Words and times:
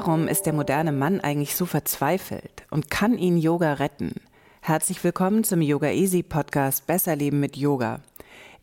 Warum 0.00 0.28
ist 0.28 0.46
der 0.46 0.52
moderne 0.52 0.92
Mann 0.92 1.20
eigentlich 1.20 1.56
so 1.56 1.66
verzweifelt 1.66 2.62
und 2.70 2.88
kann 2.88 3.18
ihn 3.18 3.36
Yoga 3.36 3.72
retten? 3.72 4.14
Herzlich 4.60 5.02
willkommen 5.02 5.42
zum 5.42 5.60
Yoga 5.60 5.90
Easy 5.90 6.22
Podcast 6.22 6.86
Besser 6.86 7.16
Leben 7.16 7.40
mit 7.40 7.56
Yoga. 7.56 7.98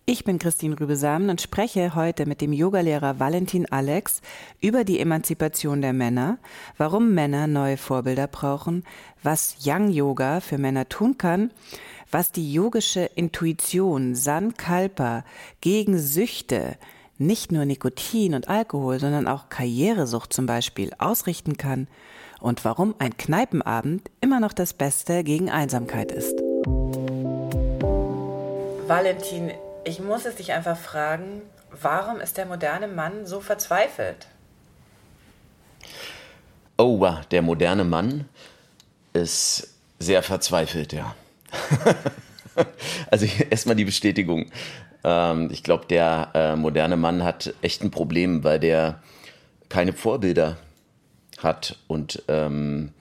Ich 0.06 0.24
bin 0.24 0.40
Christine 0.40 0.80
Rübesamen 0.80 1.30
und 1.30 1.42
spreche 1.42 1.94
heute 1.94 2.26
mit 2.26 2.40
dem 2.40 2.54
Yogalehrer 2.54 3.20
Valentin 3.20 3.70
Alex 3.70 4.22
über 4.62 4.86
die 4.86 4.98
Emanzipation 5.02 5.82
der 5.82 5.92
Männer, 5.92 6.38
warum 6.78 7.14
Männer 7.14 7.48
neue 7.48 7.76
Vorbilder 7.76 8.28
brauchen, 8.28 8.86
was 9.22 9.58
Young 9.66 9.90
Yoga 9.90 10.40
für 10.40 10.58
Männer 10.58 10.88
tun 10.88 11.18
kann, 11.18 11.52
was 12.12 12.32
die 12.32 12.54
yogische 12.54 13.10
Intuition 13.14 14.16
Sankalpa 14.16 15.26
gegen 15.60 16.00
Süchte, 16.00 16.78
nicht 17.18 17.52
nur 17.52 17.66
Nikotin 17.66 18.34
und 18.34 18.50
Alkohol, 18.50 19.00
sondern 19.00 19.28
auch 19.28 19.50
Karrieresucht 19.50 20.34
zum 20.34 20.46
Beispiel 20.46 20.92
ausrichten 20.98 21.58
kann 21.58 21.88
und 22.40 22.66
warum 22.66 22.96
ein 23.00 23.18
Kneipenabend 23.18 24.10
immer 24.22 24.40
noch 24.40 24.54
das 24.54 24.74
Beste 24.74 25.24
gegen 25.24 25.50
Einsamkeit 25.50 26.12
ist. 26.12 26.38
Valentin, 28.88 29.52
ich 29.84 30.00
muss 30.00 30.26
es 30.26 30.36
dich 30.36 30.52
einfach 30.52 30.78
fragen, 30.78 31.42
warum 31.72 32.20
ist 32.20 32.38
der 32.38 32.46
moderne 32.46 32.88
Mann 32.88 33.26
so 33.26 33.40
verzweifelt? 33.40 34.28
Oh, 36.78 37.00
wow, 37.00 37.26
der 37.26 37.42
moderne 37.42 37.84
Mann 37.84 38.28
ist 39.14 39.70
sehr 40.00 40.22
verzweifelt, 40.22 40.92
ja. 40.94 41.16
also 43.16 43.28
erstmal 43.50 43.76
die 43.76 43.86
Bestätigung. 43.86 44.48
Ähm, 45.04 45.50
ich 45.52 45.64
glaube, 45.64 45.86
der 45.86 46.32
äh, 46.34 46.56
moderne 46.56 46.98
Mann 46.98 47.24
hat 47.24 47.54
echt 47.62 47.84
ein 47.84 47.92
Problem, 47.92 48.44
weil 48.44 48.60
der 48.60 49.02
keine 49.70 49.94
Vorbilder 49.94 50.58
hat 51.40 51.78
und 51.88 52.24
ähm, 52.28 52.92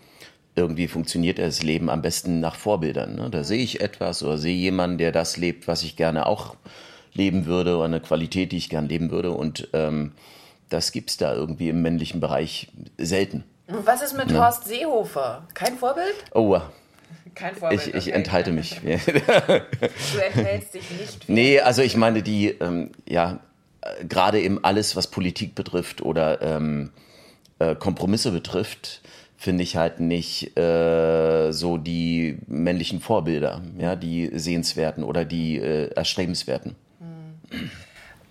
irgendwie 0.56 0.86
funktioniert 0.86 1.38
das 1.38 1.62
Leben 1.62 1.90
am 1.90 2.00
besten 2.00 2.40
nach 2.40 2.54
Vorbildern. 2.54 3.16
Ne? 3.16 3.28
Da 3.30 3.42
sehe 3.42 3.62
ich 3.62 3.80
etwas 3.80 4.22
oder 4.22 4.38
sehe 4.38 4.56
jemanden, 4.56 4.98
der 4.98 5.10
das 5.10 5.36
lebt, 5.36 5.66
was 5.66 5.82
ich 5.82 5.96
gerne 5.96 6.26
auch 6.26 6.56
leben 7.12 7.46
würde 7.46 7.76
oder 7.76 7.86
eine 7.86 8.00
Qualität, 8.00 8.52
die 8.52 8.56
ich 8.56 8.70
gerne 8.70 8.88
leben 8.88 9.10
würde. 9.10 9.32
Und 9.32 9.68
ähm, 9.72 10.12
das 10.68 10.92
gibt 10.92 11.10
es 11.10 11.16
da 11.16 11.34
irgendwie 11.34 11.68
im 11.68 11.82
männlichen 11.82 12.20
Bereich 12.20 12.68
selten. 12.98 13.44
Was 13.66 14.02
ist 14.02 14.16
mit 14.16 14.30
ne? 14.30 14.38
Horst 14.38 14.64
Seehofer? 14.66 15.46
Kein 15.54 15.76
Vorbild? 15.76 16.14
Oh, 16.32 16.60
kein 17.34 17.54
Vorbild. 17.54 17.86
Ich, 17.88 17.94
ich 17.94 18.06
okay. 18.08 18.10
enthalte 18.10 18.52
mich. 18.52 18.80
du 18.84 18.90
enthältst 18.90 20.74
dich 20.74 20.90
nicht. 20.90 21.28
Nee, 21.28 21.60
also 21.60 21.82
ich 21.82 21.96
meine, 21.96 22.22
die, 22.22 22.48
ähm, 22.48 22.90
ja, 23.06 23.40
äh, 23.80 24.04
gerade 24.04 24.40
eben 24.40 24.62
alles, 24.64 24.96
was 24.96 25.08
Politik 25.08 25.54
betrifft 25.54 26.02
oder 26.02 26.40
ähm, 26.42 26.90
äh, 27.58 27.74
Kompromisse 27.74 28.30
betrifft, 28.30 29.00
finde 29.36 29.62
ich 29.62 29.76
halt 29.76 30.00
nicht 30.00 30.56
äh, 30.56 31.52
so 31.52 31.76
die 31.76 32.38
männlichen 32.46 33.00
Vorbilder, 33.00 33.60
ja, 33.78 33.96
die 33.96 34.30
sehenswerten 34.32 35.04
oder 35.04 35.24
die 35.24 35.58
äh, 35.58 35.92
erstrebenswerten. 35.94 36.76
Hm. 37.00 37.70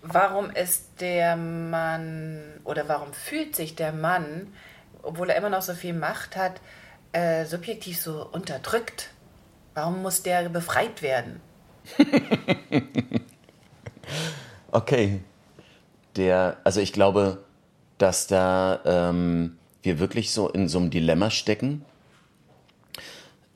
Warum 0.02 0.50
ist 0.50 0.86
der 1.00 1.36
Mann 1.36 2.40
oder 2.64 2.88
warum 2.88 3.14
fühlt 3.14 3.56
sich 3.56 3.76
der 3.76 3.94
Mann, 3.94 4.48
obwohl 5.02 5.30
er 5.30 5.38
immer 5.38 5.50
noch 5.50 5.62
so 5.62 5.74
viel 5.74 5.94
Macht 5.94 6.36
hat, 6.36 6.60
äh, 7.14 7.46
subjektiv 7.46 8.00
so 8.00 8.28
unterdrückt? 8.32 9.10
Warum 9.74 10.02
muss 10.02 10.22
der 10.24 10.50
befreit 10.50 11.02
werden? 11.02 11.42
okay. 14.72 15.22
Der, 16.16 16.58
also 16.64 16.80
ich 16.80 16.94
glaube, 16.94 17.44
dass 17.98 18.28
da 18.28 18.82
ähm, 18.86 19.58
wir 19.82 20.00
wirklich 20.00 20.32
so 20.32 20.50
in 20.50 20.68
so 20.68 20.78
einem 20.78 20.92
Dilemma 20.92 21.32
stecken, 21.32 21.86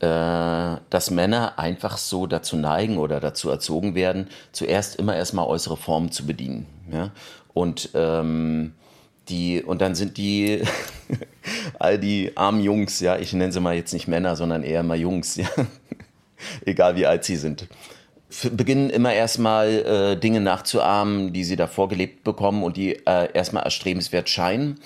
äh, 0.00 0.76
dass 0.90 1.10
Männer 1.10 1.58
einfach 1.58 1.98
so 1.98 2.26
dazu 2.26 2.56
neigen 2.56 2.98
oder 2.98 3.20
dazu 3.20 3.50
erzogen 3.50 3.94
werden, 3.94 4.28
zuerst 4.52 4.96
immer 4.96 5.16
erstmal 5.16 5.46
äußere 5.46 5.76
Formen 5.76 6.10
zu 6.10 6.26
bedienen. 6.26 6.66
Ja? 6.90 7.10
Und 7.54 7.90
ähm, 7.94 8.74
die, 9.28 9.62
und 9.62 9.80
dann 9.80 9.94
sind 9.94 10.16
die 10.16 10.62
all 11.78 11.98
die 11.98 12.36
armen 12.36 12.62
Jungs, 12.62 13.00
ja, 13.00 13.16
ich 13.16 13.32
nenne 13.32 13.52
sie 13.52 13.60
mal 13.60 13.74
jetzt 13.74 13.92
nicht 13.92 14.08
Männer, 14.08 14.36
sondern 14.36 14.62
eher 14.62 14.82
mal 14.82 14.98
Jungs, 14.98 15.36
ja, 15.36 15.48
egal 16.64 16.96
wie 16.96 17.06
alt 17.06 17.24
sie 17.24 17.36
sind, 17.36 17.68
beginnen 18.52 18.90
immer 18.90 19.12
erstmal 19.12 19.68
äh, 19.68 20.16
Dinge 20.16 20.40
nachzuahmen, 20.40 21.32
die 21.32 21.44
sie 21.44 21.56
da 21.56 21.66
vorgelebt 21.66 22.24
bekommen 22.24 22.62
und 22.62 22.76
die 22.76 22.94
äh, 23.06 23.32
erstmal 23.32 23.62
erstrebenswert 23.62 24.28
scheinen. 24.28 24.80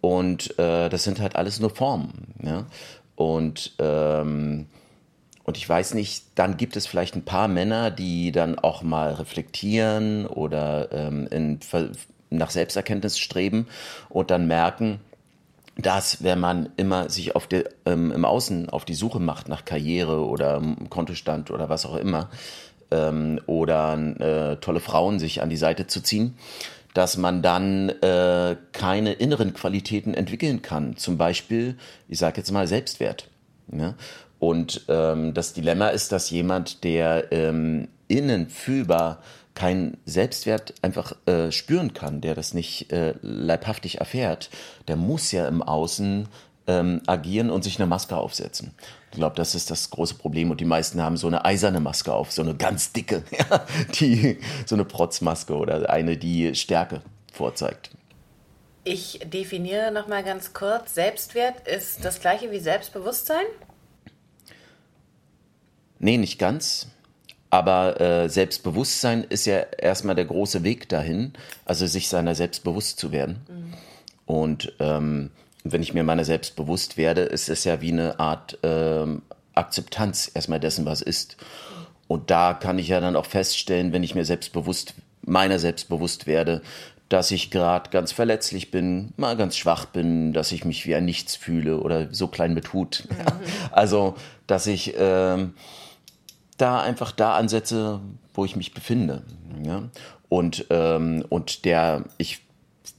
Und 0.00 0.58
äh, 0.58 0.88
das 0.88 1.04
sind 1.04 1.20
halt 1.20 1.36
alles 1.36 1.60
nur 1.60 1.70
Formen. 1.70 2.34
Ja? 2.42 2.66
Und, 3.16 3.74
ähm, 3.78 4.66
und 5.42 5.56
ich 5.56 5.68
weiß 5.68 5.94
nicht, 5.94 6.24
dann 6.36 6.56
gibt 6.56 6.76
es 6.76 6.86
vielleicht 6.86 7.16
ein 7.16 7.24
paar 7.24 7.48
Männer, 7.48 7.90
die 7.90 8.32
dann 8.32 8.58
auch 8.58 8.82
mal 8.82 9.12
reflektieren 9.14 10.26
oder 10.26 10.92
ähm, 10.92 11.26
in, 11.30 11.60
nach 12.30 12.50
Selbsterkenntnis 12.50 13.18
streben 13.18 13.66
und 14.08 14.30
dann 14.30 14.46
merken, 14.46 15.00
dass 15.76 16.24
wenn 16.24 16.40
man 16.40 16.70
immer 16.76 17.08
sich 17.08 17.36
auf 17.36 17.46
der, 17.46 17.64
ähm, 17.86 18.10
im 18.10 18.24
Außen 18.24 18.68
auf 18.68 18.84
die 18.84 18.94
Suche 18.94 19.20
macht 19.20 19.48
nach 19.48 19.64
Karriere 19.64 20.26
oder 20.26 20.60
Kontostand 20.90 21.50
oder 21.50 21.68
was 21.68 21.86
auch 21.86 21.96
immer 21.96 22.30
ähm, 22.90 23.40
oder 23.46 23.96
äh, 23.96 24.56
tolle 24.56 24.80
Frauen 24.80 25.20
sich 25.20 25.40
an 25.40 25.50
die 25.50 25.56
Seite 25.56 25.86
zu 25.86 26.00
ziehen, 26.02 26.36
dass 26.94 27.16
man 27.16 27.42
dann 27.42 27.90
äh, 27.90 28.56
keine 28.72 29.12
inneren 29.12 29.54
Qualitäten 29.54 30.14
entwickeln 30.14 30.62
kann. 30.62 30.96
Zum 30.96 31.16
Beispiel, 31.16 31.76
ich 32.08 32.18
sage 32.18 32.38
jetzt 32.38 32.50
mal 32.50 32.66
Selbstwert. 32.66 33.28
Ja? 33.72 33.94
Und 34.40 34.84
ähm, 34.88 35.32
das 35.32 35.52
Dilemma 35.52 35.88
ist, 35.88 36.10
dass 36.10 36.30
jemand, 36.30 36.82
der 36.82 37.30
ähm, 37.30 37.88
innen 38.08 38.48
fühlbar 38.48 39.22
keinen 39.58 39.96
Selbstwert 40.04 40.74
einfach 40.82 41.16
äh, 41.26 41.50
spüren 41.50 41.92
kann, 41.92 42.20
der 42.20 42.36
das 42.36 42.54
nicht 42.54 42.92
äh, 42.92 43.14
leibhaftig 43.22 43.98
erfährt, 43.98 44.50
der 44.86 44.94
muss 44.94 45.32
ja 45.32 45.48
im 45.48 45.64
Außen 45.64 46.28
ähm, 46.68 47.02
agieren 47.08 47.50
und 47.50 47.64
sich 47.64 47.80
eine 47.80 47.88
Maske 47.88 48.16
aufsetzen. 48.16 48.72
Ich 49.10 49.16
glaube, 49.16 49.34
das 49.34 49.56
ist 49.56 49.72
das 49.72 49.90
große 49.90 50.14
Problem 50.14 50.52
und 50.52 50.60
die 50.60 50.64
meisten 50.64 51.02
haben 51.02 51.16
so 51.16 51.26
eine 51.26 51.44
eiserne 51.44 51.80
Maske 51.80 52.12
auf, 52.12 52.30
so 52.30 52.42
eine 52.42 52.54
ganz 52.54 52.92
dicke, 52.92 53.24
die 53.98 54.38
so 54.64 54.76
eine 54.76 54.84
Protzmaske 54.84 55.56
oder 55.56 55.90
eine, 55.90 56.16
die 56.16 56.54
Stärke 56.54 57.00
vorzeigt. 57.32 57.90
Ich 58.84 59.18
definiere 59.24 59.90
noch 59.90 60.06
mal 60.06 60.22
ganz 60.22 60.52
kurz: 60.52 60.94
Selbstwert 60.94 61.66
ist 61.66 62.04
das 62.04 62.20
gleiche 62.20 62.52
wie 62.52 62.60
Selbstbewusstsein? 62.60 63.44
Nee, 65.98 66.16
nicht 66.16 66.38
ganz. 66.38 66.86
Aber 67.50 68.00
äh, 68.00 68.28
Selbstbewusstsein 68.28 69.24
ist 69.24 69.46
ja 69.46 69.58
erstmal 69.58 70.14
der 70.14 70.26
große 70.26 70.64
Weg 70.64 70.88
dahin, 70.88 71.32
also 71.64 71.86
sich 71.86 72.08
seiner 72.08 72.34
selbst 72.34 72.62
bewusst 72.62 72.98
zu 72.98 73.10
werden. 73.10 73.40
Mhm. 73.48 73.74
Und 74.26 74.72
ähm, 74.80 75.30
wenn 75.64 75.82
ich 75.82 75.94
mir 75.94 76.04
meiner 76.04 76.24
selbst 76.24 76.56
bewusst 76.56 76.96
werde, 76.96 77.22
ist 77.22 77.48
es 77.48 77.64
ja 77.64 77.80
wie 77.80 77.92
eine 77.92 78.20
Art 78.20 78.58
ähm, 78.62 79.22
Akzeptanz 79.54 80.30
erstmal 80.34 80.60
dessen, 80.60 80.84
was 80.84 81.00
ist. 81.00 81.36
Und 82.06 82.30
da 82.30 82.54
kann 82.54 82.78
ich 82.78 82.88
ja 82.88 83.00
dann 83.00 83.16
auch 83.16 83.26
feststellen, 83.26 83.92
wenn 83.92 84.02
ich 84.02 84.14
mir 84.14 84.24
selbstbewusst, 84.24 84.94
meiner 85.22 85.58
selbst 85.58 85.88
bewusst 85.88 86.26
werde, 86.26 86.62
dass 87.08 87.30
ich 87.30 87.50
gerade 87.50 87.90
ganz 87.90 88.12
verletzlich 88.12 88.70
bin, 88.70 89.12
mal 89.16 89.36
ganz 89.36 89.56
schwach 89.56 89.86
bin, 89.86 90.32
dass 90.34 90.52
ich 90.52 90.64
mich 90.64 90.86
wie 90.86 90.94
ein 90.94 91.06
Nichts 91.06 91.36
fühle 91.36 91.80
oder 91.80 92.08
so 92.12 92.28
klein 92.28 92.54
betut. 92.54 93.04
Mhm. 93.08 93.16
Also, 93.72 94.14
dass 94.46 94.66
ich 94.66 94.94
ähm, 94.98 95.54
da 96.58 96.80
einfach 96.80 97.12
da 97.12 97.34
ansetze, 97.34 98.00
wo 98.34 98.44
ich 98.44 98.56
mich 98.56 98.74
befinde. 98.74 99.22
Ja? 99.64 99.84
Und, 100.28 100.66
ähm, 100.70 101.24
und 101.28 101.64
der, 101.64 102.04
ich 102.18 102.42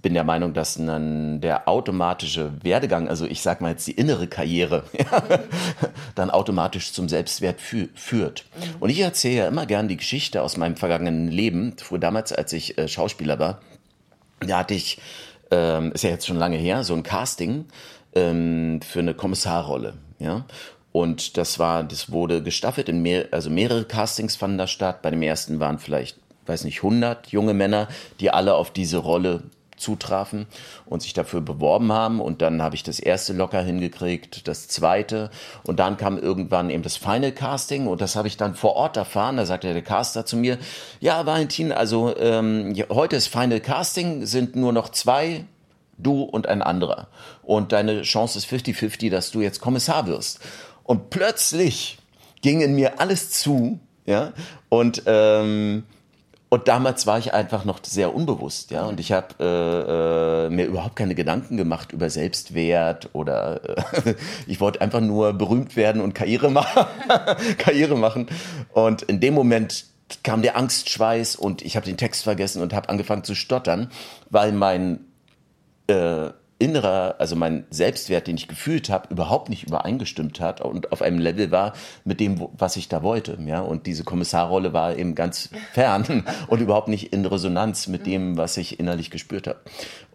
bin 0.01 0.13
der 0.13 0.23
Meinung, 0.23 0.53
dass 0.53 0.75
dann 0.75 1.41
der 1.41 1.67
automatische 1.67 2.53
Werdegang, 2.63 3.09
also 3.09 3.25
ich 3.25 3.41
sag 3.41 3.61
mal 3.61 3.71
jetzt 3.71 3.87
die 3.87 3.91
innere 3.91 4.27
Karriere, 4.27 4.83
dann 6.15 6.29
automatisch 6.29 6.93
zum 6.93 7.09
Selbstwert 7.09 7.59
fü 7.59 7.89
führt. 7.95 8.45
Mhm. 8.55 8.75
Und 8.79 8.89
ich 8.89 8.99
erzähle 8.99 9.35
ja 9.35 9.47
immer 9.47 9.65
gern 9.65 9.87
die 9.87 9.97
Geschichte 9.97 10.41
aus 10.41 10.57
meinem 10.57 10.77
vergangenen 10.77 11.27
Leben. 11.27 11.75
Früher 11.77 11.99
damals, 11.99 12.31
als 12.31 12.53
ich 12.53 12.77
äh, 12.77 12.87
Schauspieler 12.87 13.39
war, 13.39 13.61
da 14.39 14.59
hatte 14.59 14.73
ich, 14.73 14.99
ähm, 15.51 15.91
ist 15.91 16.03
ja 16.03 16.11
jetzt 16.11 16.27
schon 16.27 16.37
lange 16.37 16.57
her, 16.57 16.83
so 16.83 16.93
ein 16.93 17.03
Casting 17.03 17.65
ähm, 18.15 18.79
für 18.81 18.99
eine 18.99 19.13
Kommissarrolle. 19.13 19.95
Ja? 20.19 20.45
Und 20.99 21.37
das 21.37 21.59
war, 21.59 21.85
das 21.85 22.11
wurde 22.11 22.43
gestaffelt 22.43 22.89
in 22.89 23.01
mehr, 23.01 23.27
also 23.31 23.49
mehrere 23.49 23.85
Castings 23.85 24.35
fanden 24.35 24.57
da 24.57 24.67
statt. 24.67 25.01
Bei 25.01 25.09
dem 25.09 25.21
ersten 25.21 25.61
waren 25.61 25.79
vielleicht, 25.79 26.17
weiß 26.45 26.65
nicht, 26.65 26.79
100 26.79 27.27
junge 27.27 27.53
Männer, 27.53 27.87
die 28.19 28.31
alle 28.31 28.55
auf 28.55 28.69
diese 28.71 28.97
Rolle 28.97 29.43
zutrafen 29.77 30.45
und 30.87 31.01
sich 31.01 31.13
dafür 31.13 31.39
beworben 31.39 31.93
haben. 31.93 32.19
Und 32.19 32.41
dann 32.41 32.61
habe 32.61 32.75
ich 32.75 32.83
das 32.83 32.99
erste 32.99 33.31
locker 33.31 33.61
hingekriegt, 33.61 34.45
das 34.49 34.67
zweite. 34.67 35.29
Und 35.63 35.79
dann 35.79 35.95
kam 35.95 36.17
irgendwann 36.17 36.69
eben 36.69 36.83
das 36.83 36.97
Final 36.97 37.31
Casting 37.31 37.87
und 37.87 38.01
das 38.01 38.17
habe 38.17 38.27
ich 38.27 38.35
dann 38.35 38.53
vor 38.53 38.75
Ort 38.75 38.97
erfahren. 38.97 39.37
Da 39.37 39.45
sagte 39.45 39.71
der 39.71 39.81
Caster 39.81 40.25
zu 40.25 40.35
mir, 40.35 40.57
ja, 40.99 41.25
Valentin, 41.25 41.71
also 41.71 42.13
ähm, 42.17 42.75
heute 42.89 43.15
ist 43.15 43.27
Final 43.27 43.61
Casting, 43.61 44.25
sind 44.25 44.57
nur 44.57 44.73
noch 44.73 44.89
zwei 44.89 45.45
Du 46.01 46.23
und 46.23 46.47
ein 46.47 46.61
anderer. 46.61 47.07
Und 47.43 47.73
deine 47.73 48.03
Chance 48.03 48.37
ist 48.37 48.47
50-50, 48.47 49.09
dass 49.09 49.31
du 49.31 49.41
jetzt 49.41 49.59
Kommissar 49.59 50.07
wirst. 50.07 50.39
Und 50.89 51.11
plötzlich 51.11 51.99
ging 52.41 52.61
in 52.61 52.73
mir 52.73 52.99
alles 52.99 53.29
zu, 53.29 53.79
ja, 54.07 54.33
und 54.69 55.03
ähm, 55.05 55.83
und 56.49 56.67
damals 56.67 57.05
war 57.05 57.19
ich 57.19 57.31
einfach 57.31 57.63
noch 57.63 57.81
sehr 57.83 58.15
unbewusst, 58.15 58.71
ja, 58.71 58.85
und 58.85 58.99
ich 58.99 59.11
habe 59.11 59.27
äh, 59.39 60.47
äh, 60.47 60.49
mir 60.49 60.65
überhaupt 60.65 60.95
keine 60.95 61.13
Gedanken 61.13 61.57
gemacht 61.57 61.91
über 61.91 62.09
Selbstwert 62.09 63.11
oder 63.13 63.61
äh, 64.07 64.15
ich 64.47 64.59
wollte 64.61 64.81
einfach 64.81 64.99
nur 64.99 65.33
berühmt 65.33 65.75
werden 65.75 66.01
und 66.01 66.15
Karriere 66.15 66.49
machen, 66.49 66.87
Karriere 67.59 67.95
machen. 67.95 68.25
Und 68.73 69.03
in 69.03 69.19
dem 69.19 69.35
Moment 69.35 69.85
kam 70.23 70.41
der 70.41 70.57
Angstschweiß 70.57 71.35
und 71.35 71.61
ich 71.61 71.75
habe 71.75 71.85
den 71.85 71.97
Text 71.97 72.23
vergessen 72.23 72.63
und 72.63 72.73
habe 72.73 72.89
angefangen 72.89 73.23
zu 73.23 73.35
stottern, 73.35 73.91
weil 74.31 74.53
mein 74.53 75.01
äh, 75.85 76.31
innerer, 76.59 77.15
also 77.19 77.37
mein 77.37 77.65
Selbstwert, 77.69 78.27
den 78.27 78.35
ich 78.35 78.49
gefühlt 78.49 78.89
habe, 78.89 79.07
überhaupt 79.09 79.49
nicht 79.49 79.63
übereingestimmt 79.63 80.41
hat 80.41 80.59
und 80.59 80.91
auf 80.91 81.01
einem 81.01 81.17
Level 81.17 81.51
war 81.51 81.73
mit 82.03 82.19
dem, 82.19 82.47
was 82.57 82.75
ich 82.75 82.89
da 82.89 83.01
wollte. 83.01 83.37
Ja, 83.45 83.61
und 83.61 83.87
diese 83.87 84.03
Kommissarrolle 84.03 84.73
war 84.73 84.95
eben 84.95 85.15
ganz 85.15 85.49
fern 85.73 86.25
und 86.47 86.61
überhaupt 86.61 86.89
nicht 86.89 87.13
in 87.13 87.25
Resonanz 87.25 87.87
mit 87.87 88.05
dem, 88.05 88.37
was 88.37 88.57
ich 88.57 88.79
innerlich 88.79 89.09
gespürt 89.09 89.47
habe. 89.47 89.59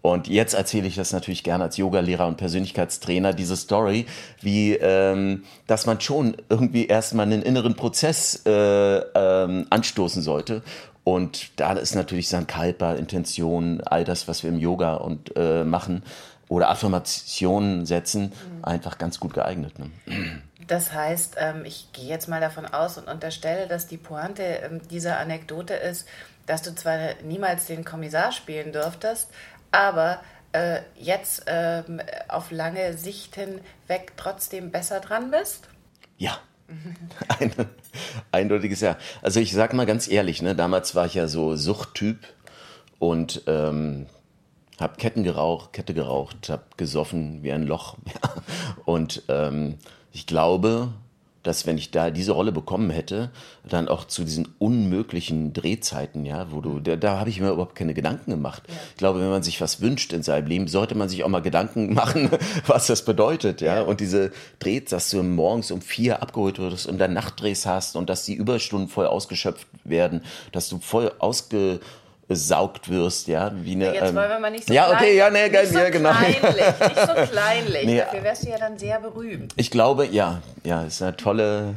Und 0.03 0.29
jetzt 0.29 0.53
erzähle 0.53 0.87
ich 0.87 0.97
das 0.97 1.15
natürlich 1.15 1.45
gerne 1.45 1.65
als 1.65 1.79
Yogalehrer 1.79 2.27
und 2.27 2.37
Persönlichkeitstrainer, 2.37 3.33
diese 3.33 3.57
Story, 3.57 4.05
wie 4.43 4.75
ähm, 4.75 5.45
dass 5.67 5.87
man 5.87 6.03
schon 6.03 6.37
irgendwie 6.51 6.87
erstmal 6.87 7.25
einen 7.25 7.41
inneren 7.41 7.75
Prozess 7.75 8.43
äh, 8.45 8.51
ähm, 8.51 9.67
anstoßen 9.71 10.21
sollte 10.21 10.63
und 11.05 11.61
da 11.61 11.75
ist 11.75 11.95
natürlich 11.95 12.31
Sankalpa, 12.31 12.95
Intention, 12.95 13.83
all 13.83 14.05
das, 14.05 14.27
was 14.27 14.43
wir 14.43 14.51
im 14.51 14.59
Yoga 14.59 14.95
und 14.95 15.37
äh, 15.37 15.63
machen, 15.63 16.03
oder 16.49 16.71
Affirmationen 16.71 17.87
setzen, 17.87 18.33
mhm. 18.33 18.65
einfach 18.65 18.99
ganz 18.99 19.21
gut 19.21 19.35
geeignet. 19.35 19.79
Ne? 19.79 19.91
Das 20.67 20.93
heißt, 20.93 21.37
ähm, 21.39 21.65
ich 21.65 21.93
gehe 21.93 22.07
jetzt 22.07 22.29
mal 22.29 22.41
davon 22.41 22.67
aus 22.67 22.99
und 22.99 23.09
unterstelle, 23.09 23.67
dass 23.67 23.87
die 23.87 23.97
Pointe 23.97 24.43
ähm, 24.43 24.81
dieser 24.89 25.19
Anekdote 25.19 25.75
ist, 25.75 26.07
dass 26.47 26.63
du 26.63 26.75
zwar 26.75 26.99
niemals 27.23 27.67
den 27.67 27.85
Kommissar 27.85 28.33
spielen 28.33 28.73
dürftest, 28.73 29.31
aber 29.73 30.21
äh, 30.53 30.81
jetzt 30.97 31.45
ähm, 31.47 32.01
auf 32.29 32.51
lange 32.51 32.97
Sicht 32.97 33.35
hinweg 33.35 34.13
trotzdem 34.17 34.71
besser 34.71 35.01
dran 35.01 35.31
bist? 35.31 35.69
Ja. 36.17 36.39
Ein, 37.39 37.53
eindeutiges 38.33 38.81
Ja. 38.81 38.97
Also 39.21 39.41
ich 39.41 39.53
sag 39.53 39.75
mal 39.75 39.85
ganz 39.87 40.09
ehrlich, 40.09 40.41
ne, 40.43 40.55
damals 40.55 40.95
war 40.95 41.07
ich 41.07 41.15
ja 41.15 41.27
so 41.27 41.57
Suchttyp 41.57 42.21
und 42.99 43.43
ähm, 43.47 44.07
hab 44.79 44.99
Ketten 44.99 45.23
geraucht, 45.23 45.73
Kette 45.73 45.95
geraucht, 45.95 46.49
hab 46.49 46.77
gesoffen 46.77 47.43
wie 47.43 47.53
ein 47.53 47.65
Loch. 47.65 47.97
Und 48.85 49.23
ähm, 49.29 49.77
ich 50.13 50.27
glaube, 50.27 50.93
dass 51.45 51.67
wenn 51.67 51.79
ich 51.79 51.91
da 51.91 52.11
diese 52.11 52.33
Rolle 52.33 52.53
bekommen 52.53 52.91
hätte, 52.91 53.31
dann 53.69 53.89
auch 53.89 54.05
zu 54.05 54.25
diesen 54.25 54.49
unmöglichen 54.59 55.53
Drehzeiten, 55.53 56.25
ja, 56.25 56.51
wo 56.51 56.61
du, 56.61 56.81
da, 56.81 56.97
da 56.97 57.21
habe 57.21 57.31
ich 57.31 57.39
mir 57.39 57.51
überhaupt 57.51 57.77
keine 57.77 57.95
Gedanken 57.95 58.31
gemacht. 58.31 58.63
Ja. 58.67 58.75
Ich 58.91 58.97
glaube, 58.97 59.21
wenn 59.21 59.29
man 59.29 59.43
sich 59.43 59.61
was 59.61 59.81
wünscht 59.81 60.13
in 60.13 60.23
seinem 60.23 60.47
Leben, 60.47 60.69
sollte 60.69 60.95
man 60.95 61.09
sich 61.09 61.23
auch 61.23 61.29
mal 61.29 61.43
Gedanken 61.43 61.93
machen, 61.95 62.31
was 62.67 62.87
das 62.87 63.05
bedeutet, 63.05 63.61
ja. 63.61 63.77
ja. 63.77 63.83
Und 63.83 64.01
diese 64.01 64.33
Drehs, 64.59 64.91
dass 64.91 65.11
du 65.11 65.23
morgens 65.23 65.71
um 65.71 65.83
vier 65.83 66.23
abgeholt 66.23 66.59
wirst 66.59 66.87
und 66.87 66.99
dann 66.99 67.13
Nachtdrehs 67.13 67.67
hast 67.67 67.95
und 67.95 68.09
dass 68.09 68.25
die 68.25 68.35
Überstunden 68.35 68.89
voll 68.89 69.07
ausgeschöpft 69.07 69.69
werden, 69.85 70.23
dass 70.53 70.69
du 70.69 70.79
voll 70.79 71.13
ausge 71.19 71.81
besaugt 72.27 72.89
wirst, 72.89 73.29
ja, 73.29 73.53
wie 73.55 73.73
eine. 73.73 73.95
Jetzt 73.95 74.11
ähm, 74.11 74.17
wollen 74.17 74.31
wir 74.31 74.39
mal 74.39 74.51
nicht 74.51 74.67
so 74.67 74.73
Ja, 74.73 74.91
okay, 74.91 75.17
ja, 75.17 75.31
nee, 75.31 75.49
geil, 75.49 75.67
so 75.67 75.79
ja, 75.79 75.91
genau. 75.91 76.11
Kleinlich, 76.11 76.45
nicht 76.55 77.07
so 77.07 77.33
kleinlich. 77.33 77.85
Nee, 77.85 77.99
Dafür 77.99 78.23
wärst 78.23 78.45
du 78.45 78.51
ja 78.51 78.59
dann 78.59 78.79
sehr 78.79 79.01
berühmt. 79.01 79.53
Ich 79.57 79.71
glaube, 79.71 80.07
ja, 80.07 80.41
ja, 80.65 80.83
ist 80.83 81.03
ein 81.03 81.17
tolle, 81.17 81.75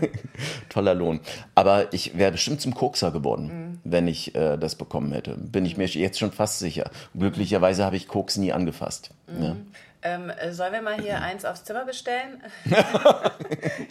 toller 0.68 0.94
Lohn. 0.94 1.20
Aber 1.54 1.92
ich 1.92 2.18
wäre 2.18 2.32
bestimmt 2.32 2.60
zum 2.60 2.74
Kokser 2.74 3.10
geworden, 3.10 3.46
mhm. 3.46 3.80
wenn 3.84 4.08
ich 4.08 4.34
äh, 4.34 4.58
das 4.58 4.74
bekommen 4.74 5.12
hätte. 5.12 5.36
Bin 5.36 5.64
ich 5.64 5.76
mir 5.76 5.86
jetzt 5.86 6.18
schon 6.18 6.32
fast 6.32 6.58
sicher. 6.58 6.90
Glücklicherweise 7.16 7.84
habe 7.84 7.96
ich 7.96 8.08
Koks 8.08 8.36
nie 8.36 8.52
angefasst. 8.52 9.10
Mhm. 9.26 9.42
Ja. 9.42 9.56
Ähm, 10.02 10.30
äh, 10.30 10.52
sollen 10.52 10.72
wir 10.72 10.82
mal 10.82 11.00
hier 11.00 11.20
eins 11.22 11.44
aufs 11.44 11.64
Zimmer 11.64 11.84
bestellen? 11.84 12.42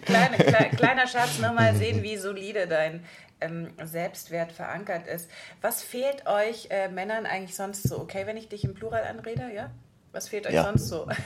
Kleine, 0.05 0.37
kle 0.37 0.69
kleiner 0.75 1.05
Schatz, 1.07 1.39
nochmal 1.39 1.75
sehen, 1.75 2.01
wie 2.03 2.15
solide 2.17 2.67
dein 2.67 3.03
ähm, 3.41 3.73
Selbstwert 3.83 4.51
verankert 4.51 5.05
ist. 5.07 5.29
Was 5.61 5.83
fehlt 5.83 6.25
euch 6.27 6.67
äh, 6.69 6.87
Männern 6.89 7.25
eigentlich 7.25 7.55
sonst 7.55 7.83
so? 7.83 7.99
Okay, 7.99 8.25
wenn 8.25 8.37
ich 8.37 8.47
dich 8.49 8.63
im 8.63 8.73
Plural 8.73 9.03
anrede, 9.03 9.51
ja? 9.53 9.69
Was 10.11 10.29
fehlt 10.29 10.47
euch 10.47 10.53
ja. 10.53 10.63
sonst 10.63 10.87
so? 10.87 11.07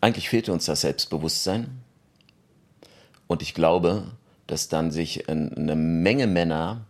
Eigentlich 0.00 0.28
fehlt 0.28 0.48
uns 0.48 0.66
das 0.66 0.82
Selbstbewusstsein. 0.82 1.82
Und 3.26 3.42
ich 3.42 3.54
glaube, 3.54 4.12
dass 4.46 4.68
dann 4.68 4.92
sich 4.92 5.28
eine 5.28 5.74
Menge 5.74 6.26
Männer 6.26 6.86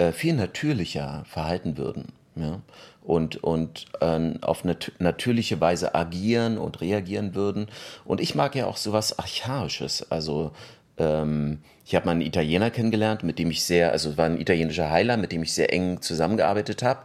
äh, 0.00 0.12
viel 0.12 0.34
natürlicher 0.34 1.24
verhalten 1.26 1.76
würden. 1.76 2.12
Ja? 2.34 2.60
und, 3.02 3.42
und 3.42 3.86
äh, 4.00 4.34
auf 4.40 4.64
nat 4.64 4.92
natürliche 4.98 5.60
Weise 5.60 5.94
agieren 5.94 6.58
und 6.58 6.80
reagieren 6.80 7.34
würden. 7.34 7.68
Und 8.04 8.20
ich 8.20 8.34
mag 8.34 8.54
ja 8.54 8.66
auch 8.66 8.76
sowas 8.76 9.18
Archaisches. 9.18 10.10
Also 10.10 10.52
ähm, 10.98 11.58
ich 11.84 11.94
habe 11.94 12.06
mal 12.06 12.12
einen 12.12 12.20
Italiener 12.20 12.70
kennengelernt, 12.70 13.22
mit 13.22 13.38
dem 13.38 13.50
ich 13.50 13.64
sehr, 13.64 13.92
also 13.92 14.16
war 14.16 14.26
ein 14.26 14.40
italienischer 14.40 14.90
Heiler, 14.90 15.16
mit 15.16 15.32
dem 15.32 15.42
ich 15.42 15.52
sehr 15.52 15.72
eng 15.72 16.02
zusammengearbeitet 16.02 16.82
habe. 16.82 17.00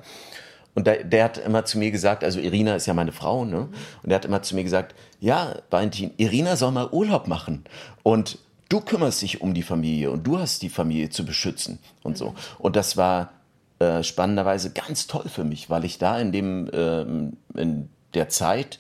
Und 0.76 0.88
der, 0.88 1.06
der 1.06 1.24
hat 1.24 1.38
immer 1.38 1.64
zu 1.64 1.80
mir 1.80 1.90
gesagt, 1.90 2.24
also 2.24 2.40
Irina 2.40 2.76
ist 2.76 2.86
ja 2.86 2.94
meine 2.94 3.14
Frau, 3.14 3.46
ne? 3.46 3.70
Und 4.04 4.10
der 4.10 4.16
hat 4.16 4.26
immer 4.26 4.42
zu 4.42 4.56
mir 4.56 4.64
gesagt, 4.64 4.94
ja, 5.22 5.56
Valentin, 5.70 6.12
Irina 6.18 6.58
soll 6.58 6.72
mal 6.72 6.90
Urlaub 6.92 7.28
machen. 7.28 7.64
Und 8.04 8.38
du 8.70 8.82
kümmerst 8.82 9.22
dich 9.22 9.42
um 9.42 9.54
die 9.54 9.64
Familie 9.64 10.12
und 10.12 10.26
du 10.26 10.40
hast 10.40 10.62
die 10.62 10.70
Familie 10.70 11.10
zu 11.10 11.26
beschützen 11.26 11.80
und 12.04 12.18
so. 12.18 12.34
Und 12.60 12.76
das 12.76 12.98
war 12.98 13.32
äh, 13.80 14.04
spannenderweise 14.04 14.72
ganz 14.72 15.08
toll 15.08 15.28
für 15.28 15.44
mich, 15.44 15.70
weil 15.70 15.86
ich 15.86 15.98
da 15.98 16.20
in 16.20 16.32
dem 16.32 16.70
ähm, 16.74 17.34
in 17.56 17.90
der 18.14 18.30
Zeit 18.30 18.80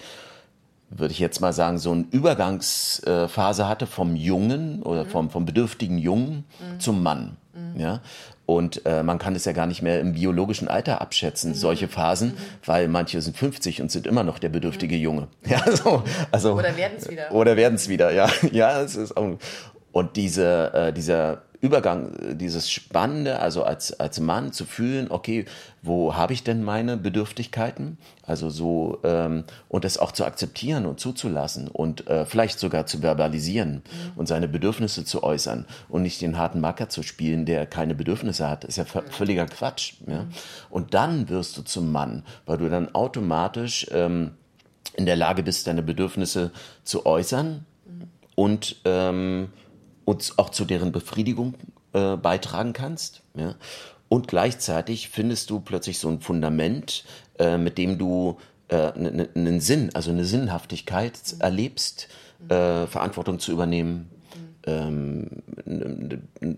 würde 0.90 1.12
ich 1.12 1.20
jetzt 1.20 1.42
mal 1.42 1.52
sagen, 1.52 1.78
so 1.78 1.92
eine 1.92 2.06
Übergangsphase 2.12 3.68
hatte 3.68 3.88
vom 3.88 4.16
Jungen 4.16 4.82
oder 4.84 5.04
mhm. 5.04 5.10
vom, 5.10 5.30
vom 5.30 5.46
bedürftigen 5.46 5.98
Jungen 5.98 6.46
mhm. 6.60 6.80
zum 6.80 7.04
Mann. 7.04 7.38
Mhm. 7.54 7.80
Ja? 7.80 8.01
Und 8.46 8.86
äh, 8.86 9.01
man 9.01 9.18
kann 9.18 9.36
es 9.36 9.46
ja 9.46 9.54
gar 9.54 9.65
nicht 9.65 9.82
mehr 9.82 10.00
im 10.00 10.13
biologischen 10.13 10.68
Alter 10.68 11.01
abschätzen, 11.01 11.51
mhm. 11.51 11.56
solche 11.56 11.88
Phasen, 11.88 12.30
mhm. 12.30 12.38
weil 12.65 12.88
manche 12.88 13.20
sind 13.22 13.36
50 13.36 13.82
und 13.82 13.92
sind 13.92 14.06
immer 14.06 14.24
noch 14.24 14.38
der 14.38 14.50
bedürftige 14.50 14.96
mhm. 14.96 15.01
Junge. 15.01 15.27
Ja, 15.48 15.63
so, 15.75 16.04
also, 16.32 16.54
oder 16.54 16.77
werden 16.77 16.98
es 16.98 17.10
wieder. 17.10 17.32
Oder 17.32 17.56
werden 17.58 17.75
es 17.75 17.89
wieder, 17.89 18.12
ja. 18.12 18.30
ja 18.51 18.82
es 18.82 18.96
ist 18.96 19.18
auch, 19.18 19.38
und 19.96 20.18
diese, 20.18 20.74
äh, 20.74 20.92
dieser 20.92 21.44
Übergang, 21.62 22.14
äh, 22.16 22.36
dieses 22.36 22.70
Spannende, 22.70 23.40
also 23.40 23.64
als, 23.64 23.98
als 23.98 24.20
Mann 24.20 24.52
zu 24.52 24.66
fühlen, 24.66 25.10
okay, 25.10 25.46
wo 25.82 26.16
habe 26.16 26.34
ich 26.34 26.44
denn 26.44 26.66
meine 26.66 26.98
Bedürftigkeiten? 26.98 27.98
Also 28.28 28.50
so, 28.50 29.00
ähm, 29.06 29.46
und 29.70 29.86
das 29.86 29.98
auch 29.98 30.12
zu 30.12 30.25
akzeptieren 30.25 30.86
und 30.86 31.00
zuzulassen 31.00 31.70
und 31.70 32.10
äh, 32.10 32.25
vielleicht 32.25 32.60
sogar 32.60 32.88
zu 32.88 33.00
verbalisieren 33.00 33.75
mhm. 33.75 34.12
und 34.18 34.28
seine 34.28 34.50
Bedürfnisse 34.50 35.06
zu 35.06 35.24
äußern 35.24 35.64
und 35.88 36.02
nicht 36.02 36.20
den 36.20 36.38
harten 36.38 36.60
Macker 36.60 36.90
zu 36.90 37.02
spielen, 37.02 37.46
der 37.46 37.66
keine 37.66 37.96
Bedürfnisse 37.96 38.50
hat, 38.50 38.66
ist 38.66 38.75
ja 38.75 38.84
mhm. 38.84 39.10
völliger 39.10 39.46
Quatsch. 39.46 39.94
Ja? 40.08 40.24
Mhm. 40.24 40.30
Und 40.70 40.94
dann 40.94 41.30
wirst 41.30 41.56
du 41.56 41.62
zum 41.62 41.94
Mann, 41.94 42.24
weil 42.46 42.58
du 42.58 42.68
dann 42.68 42.94
automatisch 42.94 43.88
ähm, 43.92 44.32
in 44.98 45.06
der 45.06 45.16
Lage 45.16 45.42
bist, 45.42 45.68
deine 45.68 45.84
Bedürfnisse 45.84 46.52
zu 46.84 47.06
äußern 47.06 47.66
mhm. 47.86 48.10
und 48.36 48.75
ähm, 48.84 49.48
und 50.05 50.33
auch 50.38 50.50
zu 50.50 50.65
deren 50.65 50.91
Befriedigung 50.91 51.55
äh, 51.93 52.15
beitragen 52.15 52.74
kannst. 52.74 53.21
Ja? 53.35 53.55
Und 54.07 54.27
gleichzeitig 54.27 55.09
findest 55.09 55.50
du 55.50 55.59
plötzlich 55.59 56.00
so 56.00 56.09
ein 56.09 56.21
Fundament, 56.21 57.03
äh, 57.39 57.57
mit 57.57 57.77
dem 57.77 57.97
du 57.97 58.38
äh, 58.67 58.91
einen 58.93 59.59
Sinn, 59.59 59.89
also 59.93 60.12
eine 60.12 60.25
Sinnhaftigkeit 60.25 61.19
mhm. 61.33 61.41
erlebst, 61.41 62.07
äh, 62.50 62.85
Verantwortung 62.88 63.39
zu 63.39 63.51
übernehmen, 63.51 64.09
ähm, 64.65 65.27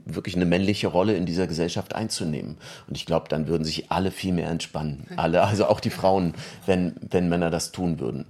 wirklich 0.05 0.35
eine 0.35 0.45
männliche 0.45 0.87
Rolle 0.87 1.15
in 1.15 1.25
dieser 1.25 1.47
Gesellschaft 1.47 1.95
einzunehmen. 1.95 2.57
Und 2.87 2.95
ich 2.95 3.05
glaube, 3.05 3.27
dann 3.29 3.47
würden 3.47 3.63
sich 3.63 3.91
alle 3.91 4.11
viel 4.11 4.33
mehr 4.33 4.49
entspannen. 4.49 5.07
Alle, 5.17 5.43
also 5.43 5.65
auch 5.67 5.79
die 5.79 5.89
Frauen, 5.89 6.33
wenn, 6.65 6.95
wenn 7.09 7.27
Männer 7.29 7.49
das 7.49 7.71
tun 7.71 7.99
würden. 7.99 8.25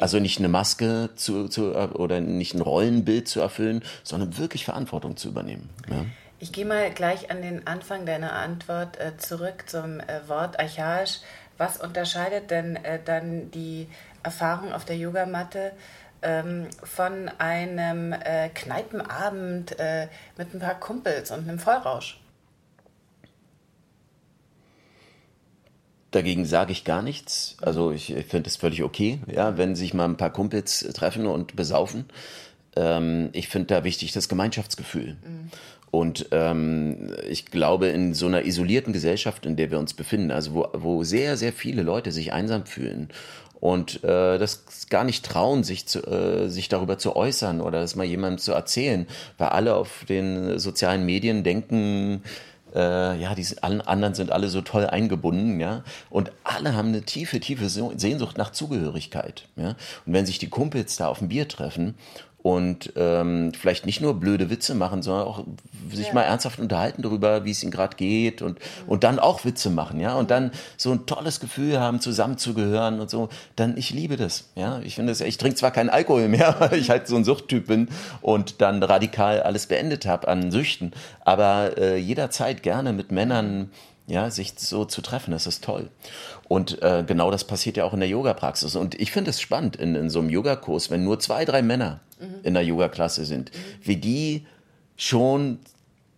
Also 0.00 0.18
nicht 0.18 0.38
eine 0.38 0.48
Maske 0.48 1.10
zu, 1.14 1.48
zu 1.48 1.74
oder 1.74 2.20
nicht 2.20 2.54
ein 2.54 2.62
Rollenbild 2.62 3.28
zu 3.28 3.40
erfüllen, 3.40 3.82
sondern 4.02 4.38
wirklich 4.38 4.64
Verantwortung 4.64 5.18
zu 5.18 5.28
übernehmen. 5.28 5.68
Ja? 5.90 6.06
Ich 6.38 6.52
gehe 6.52 6.64
mal 6.64 6.90
gleich 6.90 7.30
an 7.30 7.42
den 7.42 7.66
Anfang 7.66 8.06
deiner 8.06 8.32
Antwort 8.32 8.98
äh, 8.98 9.18
zurück 9.18 9.64
zum 9.66 10.00
äh, 10.00 10.26
Wort 10.26 10.58
archaisch. 10.58 11.18
Was 11.58 11.76
unterscheidet 11.76 12.50
denn 12.50 12.76
äh, 12.76 12.98
dann 13.04 13.50
die 13.50 13.88
Erfahrung 14.22 14.72
auf 14.72 14.86
der 14.86 14.96
Yogamatte 14.96 15.72
ähm, 16.22 16.68
von 16.82 17.28
einem 17.36 18.14
äh, 18.14 18.48
Kneipenabend 18.48 19.78
äh, 19.78 20.08
mit 20.38 20.54
ein 20.54 20.60
paar 20.60 20.80
Kumpels 20.80 21.30
und 21.30 21.46
einem 21.46 21.58
Vollrausch? 21.58 22.19
Dagegen 26.10 26.44
sage 26.44 26.72
ich 26.72 26.84
gar 26.84 27.02
nichts. 27.02 27.56
Also 27.60 27.92
ich, 27.92 28.14
ich 28.14 28.26
finde 28.26 28.48
es 28.48 28.56
völlig 28.56 28.82
okay, 28.82 29.20
ja, 29.32 29.56
wenn 29.58 29.76
sich 29.76 29.94
mal 29.94 30.06
ein 30.06 30.16
paar 30.16 30.32
Kumpels 30.32 30.80
treffen 30.94 31.26
und 31.26 31.56
besaufen. 31.56 32.06
Ähm, 32.76 33.30
ich 33.32 33.48
finde 33.48 33.74
da 33.74 33.84
wichtig 33.84 34.12
das 34.12 34.28
Gemeinschaftsgefühl. 34.28 35.16
Mhm. 35.24 35.50
Und 35.90 36.26
ähm, 36.30 37.12
ich 37.28 37.46
glaube, 37.46 37.88
in 37.88 38.14
so 38.14 38.26
einer 38.26 38.44
isolierten 38.44 38.92
Gesellschaft, 38.92 39.44
in 39.44 39.56
der 39.56 39.70
wir 39.70 39.78
uns 39.78 39.94
befinden, 39.94 40.30
also 40.30 40.54
wo, 40.54 40.68
wo 40.72 41.02
sehr, 41.02 41.36
sehr 41.36 41.52
viele 41.52 41.82
Leute 41.82 42.12
sich 42.12 42.32
einsam 42.32 42.64
fühlen 42.64 43.08
und 43.60 44.02
äh, 44.04 44.38
das 44.38 44.64
gar 44.88 45.04
nicht 45.04 45.24
trauen, 45.24 45.64
sich, 45.64 45.86
zu, 45.86 46.00
äh, 46.06 46.48
sich 46.48 46.68
darüber 46.68 46.96
zu 46.98 47.14
äußern 47.14 47.60
oder 47.60 47.80
das 47.80 47.94
mal 47.94 48.04
jemandem 48.04 48.38
zu 48.38 48.52
erzählen, 48.52 49.06
weil 49.36 49.48
alle 49.48 49.74
auf 49.74 50.04
den 50.08 50.58
sozialen 50.58 51.04
Medien 51.04 51.44
denken, 51.44 52.22
äh, 52.74 53.20
ja, 53.20 53.34
die 53.34 53.46
allen 53.62 53.80
anderen 53.80 54.14
sind 54.14 54.30
alle 54.30 54.48
so 54.48 54.60
toll 54.60 54.86
eingebunden, 54.86 55.60
ja, 55.60 55.82
und 56.08 56.32
alle 56.44 56.74
haben 56.74 56.88
eine 56.88 57.02
tiefe, 57.02 57.40
tiefe 57.40 57.68
Sehnsucht 57.68 58.38
nach 58.38 58.52
Zugehörigkeit, 58.52 59.48
ja, 59.56 59.70
und 60.06 60.12
wenn 60.12 60.26
sich 60.26 60.38
die 60.38 60.48
Kumpels 60.48 60.96
da 60.96 61.08
auf 61.08 61.20
ein 61.20 61.28
Bier 61.28 61.48
treffen 61.48 61.94
und 62.42 62.92
ähm, 62.96 63.52
vielleicht 63.52 63.84
nicht 63.84 64.00
nur 64.00 64.14
blöde 64.14 64.48
Witze 64.48 64.74
machen, 64.74 65.02
sondern 65.02 65.26
auch 65.26 65.44
sich 65.92 66.08
ja. 66.08 66.14
mal 66.14 66.22
ernsthaft 66.22 66.58
unterhalten 66.58 67.02
darüber, 67.02 67.44
wie 67.44 67.50
es 67.50 67.62
ihnen 67.62 67.70
gerade 67.70 67.96
geht 67.96 68.40
und, 68.40 68.58
mhm. 68.58 68.88
und 68.88 69.04
dann 69.04 69.18
auch 69.18 69.44
Witze 69.44 69.68
machen, 69.68 70.00
ja, 70.00 70.14
und 70.14 70.30
dann 70.30 70.50
so 70.76 70.90
ein 70.90 71.06
tolles 71.06 71.40
Gefühl 71.40 71.78
haben, 71.78 72.00
zusammenzugehören 72.00 73.00
und 73.00 73.10
so, 73.10 73.28
dann 73.56 73.76
ich 73.76 73.90
liebe 73.90 74.16
das, 74.16 74.48
ja, 74.54 74.80
ich 74.80 74.94
finde 74.94 75.12
das, 75.12 75.20
ich 75.20 75.36
trinke 75.36 75.56
zwar 75.56 75.70
keinen 75.70 75.90
Alkohol 75.90 76.28
mehr, 76.28 76.56
weil 76.60 76.74
ich 76.74 76.88
halt 76.88 77.06
so 77.06 77.16
ein 77.16 77.24
Suchttyp 77.24 77.66
bin 77.66 77.88
und 78.22 78.60
dann 78.62 78.82
radikal 78.82 79.42
alles 79.42 79.66
beendet 79.66 80.06
habe 80.06 80.28
an 80.28 80.50
Süchten, 80.50 80.92
aber 81.20 81.76
äh, 81.76 81.96
jederzeit 81.96 82.62
gerne 82.62 82.92
mit 82.92 83.12
Männern 83.12 83.70
ja, 84.06 84.30
sich 84.30 84.54
so 84.56 84.84
zu 84.86 85.02
treffen, 85.02 85.30
das 85.30 85.46
ist 85.46 85.62
toll. 85.62 85.88
Und 86.48 86.82
äh, 86.82 87.04
genau 87.06 87.30
das 87.30 87.44
passiert 87.44 87.76
ja 87.76 87.84
auch 87.84 87.92
in 87.92 88.00
der 88.00 88.08
Yoga-Praxis. 88.08 88.74
Und 88.74 89.00
ich 89.00 89.12
finde 89.12 89.30
es 89.30 89.40
spannend 89.40 89.76
in, 89.76 89.94
in 89.94 90.10
so 90.10 90.18
einem 90.18 90.30
Yogakurs, 90.30 90.90
wenn 90.90 91.04
nur 91.04 91.20
zwei, 91.20 91.44
drei 91.44 91.62
Männer 91.62 92.00
mhm. 92.20 92.40
in 92.42 92.54
der 92.54 92.62
Yoga-Klasse 92.62 93.24
sind, 93.24 93.52
mhm. 93.52 93.58
wie 93.82 93.96
die 93.96 94.46
schon 94.96 95.58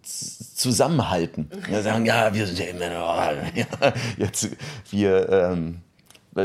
zusammenhalten. 0.02 1.50
Mhm. 1.50 1.72
Ja, 1.72 1.82
sagen, 1.82 2.06
ja, 2.06 2.34
wir 2.34 2.46
sind 2.46 2.58
ja 2.58 2.66
immer, 2.66 2.84
oh, 2.84 3.58
ja, 3.58 3.92
jetzt, 4.18 4.48
wir, 4.90 5.28
ähm, 5.28 5.80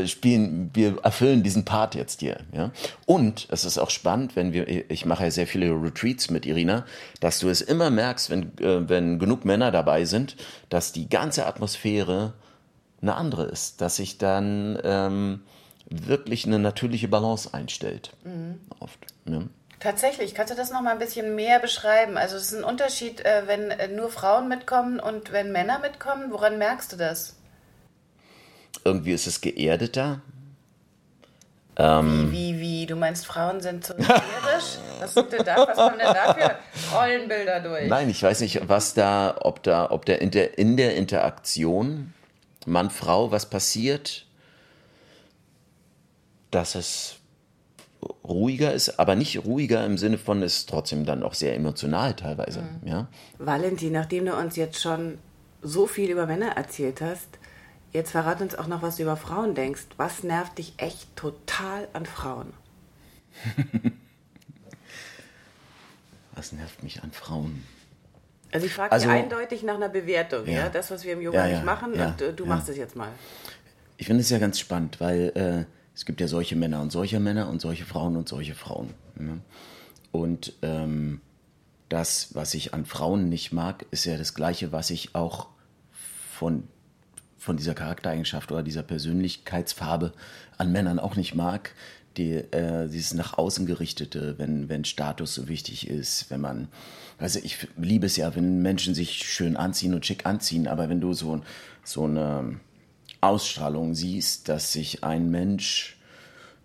spielen, 0.06 0.70
wir 0.74 0.98
erfüllen 1.02 1.42
diesen 1.42 1.64
Part 1.64 1.94
jetzt 1.94 2.20
hier. 2.20 2.38
Ja? 2.52 2.70
Und 3.06 3.48
es 3.50 3.64
ist 3.64 3.78
auch 3.78 3.90
spannend, 3.90 4.36
wenn 4.36 4.52
wir, 4.52 4.90
ich 4.90 5.06
mache 5.06 5.24
ja 5.24 5.30
sehr 5.30 5.46
viele 5.46 5.70
Retreats 5.70 6.30
mit 6.30 6.46
Irina, 6.46 6.84
dass 7.20 7.38
du 7.38 7.48
es 7.48 7.60
immer 7.60 7.90
merkst, 7.90 8.30
wenn, 8.30 8.58
äh, 8.58 8.88
wenn 8.88 9.18
genug 9.18 9.44
Männer 9.44 9.70
dabei 9.70 10.04
sind, 10.04 10.36
dass 10.68 10.92
die 10.92 11.08
ganze 11.08 11.46
Atmosphäre 11.46 12.34
eine 13.00 13.14
andere 13.14 13.44
ist, 13.44 13.80
dass 13.80 13.96
sich 13.96 14.18
dann 14.18 14.78
ähm, 14.82 15.40
wirklich 15.90 16.46
eine 16.46 16.58
natürliche 16.58 17.08
Balance 17.08 17.52
einstellt. 17.52 18.12
Mhm. 18.24 18.60
Oft. 18.80 18.98
Ja. 19.26 19.42
Tatsächlich, 19.80 20.34
kannst 20.34 20.52
du 20.52 20.56
das 20.56 20.70
noch 20.70 20.80
mal 20.80 20.90
ein 20.90 20.98
bisschen 20.98 21.34
mehr 21.34 21.60
beschreiben? 21.60 22.16
Also 22.16 22.36
es 22.36 22.52
ist 22.52 22.58
ein 22.58 22.64
Unterschied, 22.64 23.24
äh, 23.24 23.42
wenn 23.46 23.70
äh, 23.70 23.88
nur 23.88 24.10
Frauen 24.10 24.48
mitkommen 24.48 24.98
und 24.98 25.32
wenn 25.32 25.52
Männer 25.52 25.78
mitkommen. 25.78 26.30
Woran 26.30 26.58
merkst 26.58 26.92
du 26.92 26.96
das? 26.96 27.36
Irgendwie 28.84 29.12
ist 29.12 29.26
es 29.26 29.40
geerdeter. 29.40 30.20
Ähm, 31.76 32.32
wie, 32.32 32.56
wie, 32.56 32.60
wie? 32.60 32.86
Du 32.86 32.96
meinst, 32.96 33.24
Frauen 33.24 33.60
sind 33.60 33.86
so 33.86 33.94
tierisch? 33.94 34.78
was, 34.98 35.14
sind 35.14 35.32
denn 35.32 35.44
da, 35.44 35.56
was 35.58 35.76
kommen 35.76 35.98
denn 35.98 36.12
da 36.12 36.34
für 36.34 36.96
Rollenbilder 36.96 37.60
durch? 37.60 37.86
Nein, 37.86 38.10
ich 38.10 38.20
weiß 38.20 38.40
nicht, 38.40 38.68
was 38.68 38.94
da, 38.94 39.36
ob 39.40 39.62
da, 39.62 39.92
ob 39.92 40.04
der 40.04 40.20
in 40.20 40.32
der, 40.32 40.58
in 40.58 40.76
der 40.76 40.96
Interaktion 40.96 42.12
Mann-Frau 42.66 43.30
was 43.30 43.46
passiert, 43.46 44.26
dass 46.50 46.74
es 46.74 47.18
ruhiger 48.24 48.72
ist, 48.72 48.98
aber 48.98 49.14
nicht 49.14 49.44
ruhiger 49.44 49.84
im 49.84 49.98
Sinne 49.98 50.18
von, 50.18 50.42
es 50.42 50.58
ist 50.58 50.68
trotzdem 50.68 51.04
dann 51.04 51.22
auch 51.22 51.34
sehr 51.34 51.54
emotional 51.54 52.14
teilweise. 52.14 52.62
Mhm. 52.62 52.88
Ja? 52.88 53.08
Valentin, 53.38 53.92
nachdem 53.92 54.26
du 54.26 54.36
uns 54.36 54.56
jetzt 54.56 54.80
schon 54.80 55.18
so 55.62 55.86
viel 55.86 56.10
über 56.10 56.26
Männer 56.26 56.56
erzählt 56.56 57.00
hast, 57.00 57.28
jetzt 57.92 58.10
verrat 58.12 58.40
uns 58.40 58.54
auch 58.54 58.66
noch, 58.66 58.82
was 58.82 58.96
du 58.96 59.02
über 59.02 59.16
Frauen 59.16 59.54
denkst. 59.54 59.86
Was 59.96 60.22
nervt 60.22 60.58
dich 60.58 60.74
echt 60.76 61.16
total 61.16 61.88
an 61.92 62.06
Frauen? 62.06 62.52
was 66.34 66.52
nervt 66.52 66.82
mich 66.82 67.02
an 67.02 67.12
Frauen? 67.12 67.64
Also 68.52 68.66
ich 68.66 68.72
frage 68.72 68.92
also, 68.92 69.08
eindeutig 69.08 69.62
nach 69.62 69.74
einer 69.74 69.88
Bewertung, 69.88 70.46
ja. 70.46 70.52
ja. 70.52 70.68
Das, 70.68 70.90
was 70.90 71.04
wir 71.04 71.12
im 71.14 71.20
Yoga 71.20 71.38
ja, 71.38 71.46
ja, 71.46 71.54
nicht 71.56 71.66
machen, 71.66 71.92
und 71.92 72.22
äh, 72.22 72.32
du 72.32 72.46
machst 72.46 72.68
es 72.68 72.76
jetzt 72.76 72.96
mal. 72.96 73.10
Ich 73.98 74.06
finde 74.06 74.22
es 74.22 74.30
ja 74.30 74.38
ganz 74.38 74.58
spannend, 74.58 75.00
weil 75.00 75.66
äh, 75.68 75.77
es 75.98 76.04
gibt 76.04 76.20
ja 76.20 76.28
solche 76.28 76.54
Männer 76.54 76.80
und 76.80 76.92
solche 76.92 77.18
Männer 77.18 77.48
und 77.48 77.60
solche 77.60 77.84
Frauen 77.84 78.14
und 78.14 78.28
solche 78.28 78.54
Frauen. 78.54 78.94
Ne? 79.16 79.40
Und 80.12 80.52
ähm, 80.62 81.20
das, 81.88 82.36
was 82.36 82.54
ich 82.54 82.72
an 82.72 82.86
Frauen 82.86 83.28
nicht 83.28 83.50
mag, 83.50 83.84
ist 83.90 84.04
ja 84.04 84.16
das 84.16 84.32
Gleiche, 84.32 84.70
was 84.70 84.90
ich 84.90 85.16
auch 85.16 85.48
von, 85.90 86.62
von 87.36 87.56
dieser 87.56 87.74
Charaktereigenschaft 87.74 88.52
oder 88.52 88.62
dieser 88.62 88.84
Persönlichkeitsfarbe 88.84 90.12
an 90.56 90.70
Männern 90.70 91.00
auch 91.00 91.16
nicht 91.16 91.34
mag. 91.34 91.74
Die, 92.16 92.34
äh, 92.34 92.88
dieses 92.88 93.14
nach 93.14 93.36
außen 93.36 93.66
gerichtete, 93.66 94.38
wenn, 94.38 94.68
wenn 94.68 94.84
Status 94.84 95.34
so 95.34 95.48
wichtig 95.48 95.90
ist, 95.90 96.30
wenn 96.30 96.40
man, 96.40 96.68
also 97.18 97.40
ich 97.42 97.66
liebe 97.76 98.06
es 98.06 98.14
ja, 98.14 98.36
wenn 98.36 98.62
Menschen 98.62 98.94
sich 98.94 99.24
schön 99.24 99.56
anziehen 99.56 99.94
und 99.94 100.06
schick 100.06 100.26
anziehen, 100.26 100.68
aber 100.68 100.88
wenn 100.88 101.00
du 101.00 101.12
so, 101.12 101.40
so 101.82 102.04
eine 102.04 102.60
Ausstrahlung 103.20 103.94
siehst, 103.94 104.48
dass 104.48 104.72
sich 104.72 105.04
ein 105.04 105.30
Mensch 105.30 105.98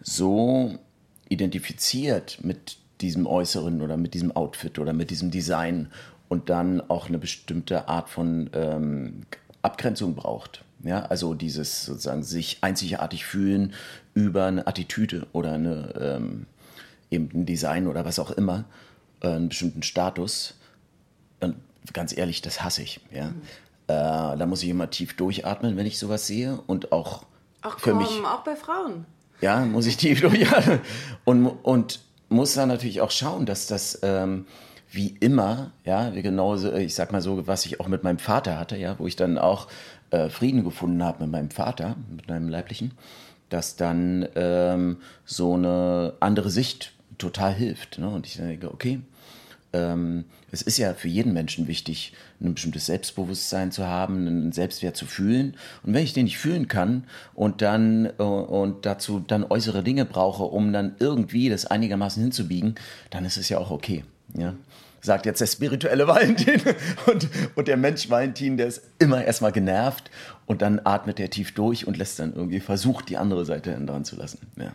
so 0.02 0.78
identifiziert 1.30 2.40
mit 2.44 2.78
diesem 3.02 3.26
Äußeren 3.26 3.82
oder 3.82 3.98
mit 3.98 4.14
diesem 4.14 4.32
Outfit 4.32 4.80
oder 4.80 4.94
mit 4.94 5.10
diesem 5.10 5.32
Design 5.32 5.92
und 6.30 6.50
dann 6.50 6.82
auch 6.82 7.08
eine 7.08 7.18
bestimmte 7.18 7.88
Art 7.88 8.10
von 8.10 8.50
ähm, 8.54 9.24
Abgrenzung 9.62 10.16
braucht. 10.16 10.64
Ja, 10.84 11.06
also 11.06 11.34
dieses 11.34 11.86
sozusagen 11.86 12.24
sich 12.24 12.58
einzigartig 12.62 13.26
fühlen 13.26 13.74
über 14.14 14.46
eine 14.46 14.68
Attitüde 14.68 15.28
oder 15.32 15.54
eine, 15.54 15.94
ähm, 16.00 16.46
eben 17.10 17.30
ein 17.34 17.46
Design 17.46 17.88
oder 17.88 18.04
was 18.04 18.20
auch 18.20 18.32
immer, 18.32 18.66
äh, 19.22 19.28
einen 19.30 19.50
bestimmten 19.50 19.82
Status. 19.82 20.56
Und 21.40 21.56
ganz 21.94 22.16
ehrlich, 22.16 22.42
das 22.42 22.64
hasse 22.64 22.84
ich. 22.84 23.00
Ja. 23.12 23.28
Mhm. 23.30 23.42
Äh, 23.94 24.38
da 24.38 24.46
muss 24.46 24.64
ich 24.64 24.70
immer 24.70 24.90
tief 24.90 25.16
durchatmen, 25.16 25.78
wenn 25.78 25.86
ich 25.86 26.00
sowas 26.00 26.28
sehe 26.28 26.60
und 26.68 26.92
auch 26.92 27.24
Ach, 27.62 27.80
für 27.80 27.92
komm, 27.92 28.00
mich. 28.00 28.10
Auch 28.26 28.44
bei 28.44 28.56
Frauen. 28.56 29.06
Ja, 29.42 29.66
muss 29.66 29.86
ich 29.86 29.98
tief 29.98 30.22
durchatmen 30.28 30.82
und 31.26 31.48
und 31.64 32.00
muss 32.30 32.56
dann 32.56 32.70
natürlich 32.70 33.02
auch 33.02 33.12
schauen, 33.12 33.46
dass 33.46 33.68
das 33.68 34.00
ähm, 34.02 34.46
wie 34.92 35.16
immer, 35.20 35.72
ja, 35.86 36.10
genauso, 36.10 36.74
ich 36.74 36.94
sag 36.96 37.12
mal 37.12 37.22
so, 37.22 37.48
was 37.48 37.66
ich 37.66 37.80
auch 37.80 37.88
mit 37.88 38.04
meinem 38.04 38.20
Vater 38.20 38.60
hatte, 38.60 38.78
ja, 38.78 38.98
wo 39.00 39.08
ich 39.08 39.16
dann 39.16 39.38
auch 39.38 39.68
äh, 40.12 40.30
Frieden 40.30 40.64
gefunden 40.64 41.04
habe 41.04 41.24
mit 41.24 41.32
meinem 41.32 41.50
Vater, 41.50 41.96
mit 42.10 42.28
meinem 42.28 42.48
leiblichen, 42.48 42.92
dass 43.50 43.76
dann 43.76 44.28
ähm, 44.36 44.98
so 45.26 45.54
eine 45.56 46.14
andere 46.20 46.50
Sicht 46.50 46.94
total 47.18 47.54
hilft. 47.54 47.98
Ne? 47.98 48.08
Und 48.08 48.28
ich 48.28 48.38
denke, 48.38 48.72
okay, 48.72 49.02
ähm, 49.74 50.26
es 50.52 50.62
ist 50.62 50.78
ja 50.78 50.94
für 50.94 51.08
jeden 51.08 51.34
Menschen 51.34 51.68
wichtig, 51.68 52.14
ein 52.40 52.54
bestimmtes 52.54 52.86
Selbstbewusstsein 52.86 53.72
zu 53.72 53.88
haben, 53.88 54.28
einen 54.28 54.52
Selbstwert 54.52 54.96
zu 54.96 55.06
fühlen. 55.06 55.56
Und 55.84 55.94
wenn 55.94 56.04
ich 56.04 56.14
den 56.14 56.26
nicht 56.26 56.38
fühlen 56.38 56.68
kann 56.68 57.06
und 57.34 57.62
dann 57.62 58.12
äh, 58.18 58.24
und 58.24 58.86
dazu 58.86 59.20
dann 59.20 59.44
äußere 59.44 59.84
Dinge 59.84 60.06
brauche, 60.06 60.44
um 60.44 60.72
dann 60.72 60.96
irgendwie 61.00 61.50
das 61.50 61.66
einigermaßen 61.66 62.22
hinzubiegen, 62.22 62.76
dann 63.10 63.26
ist 63.26 63.38
es 63.38 63.50
ja 63.50 63.58
auch 63.58 63.72
okay. 63.72 64.06
Ja? 64.38 64.54
Sagt 65.02 65.26
jetzt 65.26 65.42
der 65.42 65.48
spirituelle 65.48 66.08
Valentin. 66.08 66.62
Und, 67.08 67.28
und 67.56 67.68
der 67.68 67.78
Mensch 67.78 68.10
Valentin, 68.10 68.58
der 68.58 68.68
ist 68.68 68.84
immer 69.00 69.26
erstmal 69.26 69.52
genervt 69.52 70.12
und 70.46 70.62
dann 70.62 70.80
atmet 70.84 71.20
er 71.20 71.30
tief 71.30 71.54
durch 71.54 71.88
und 71.88 71.98
lässt 71.98 72.20
dann 72.20 72.34
irgendwie 72.34 72.60
versucht, 72.60 73.10
die 73.10 73.18
andere 73.18 73.44
Seite 73.46 73.72
dran 73.86 74.06
zu 74.06 74.16
lassen. 74.16 74.40
Ja. 74.58 74.72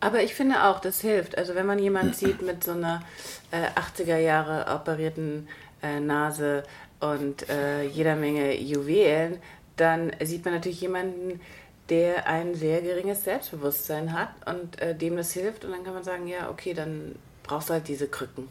Aber 0.00 0.22
ich 0.22 0.34
finde 0.34 0.64
auch, 0.64 0.80
das 0.80 1.00
hilft. 1.00 1.36
Also 1.36 1.54
wenn 1.54 1.66
man 1.66 1.78
jemanden 1.78 2.12
sieht 2.14 2.42
mit 2.42 2.64
so 2.64 2.72
einer 2.72 3.02
äh, 3.50 3.66
80er 3.78 4.18
Jahre 4.18 4.72
operierten 4.74 5.48
äh, 5.82 6.00
Nase 6.00 6.64
und 7.00 7.48
äh, 7.48 7.84
jeder 7.84 8.16
Menge 8.16 8.58
Juwelen, 8.60 9.38
dann 9.76 10.12
sieht 10.22 10.44
man 10.44 10.54
natürlich 10.54 10.80
jemanden, 10.80 11.40
der 11.88 12.26
ein 12.26 12.54
sehr 12.54 12.82
geringes 12.82 13.24
Selbstbewusstsein 13.24 14.12
hat 14.12 14.30
und 14.46 14.80
äh, 14.80 14.94
dem 14.94 15.16
das 15.16 15.32
hilft. 15.32 15.64
Und 15.64 15.72
dann 15.72 15.84
kann 15.84 15.94
man 15.94 16.04
sagen, 16.04 16.26
ja, 16.26 16.50
okay, 16.50 16.74
dann 16.74 17.14
brauchst 17.42 17.70
du 17.70 17.74
halt 17.74 17.88
diese 17.88 18.08
Krücken. 18.08 18.48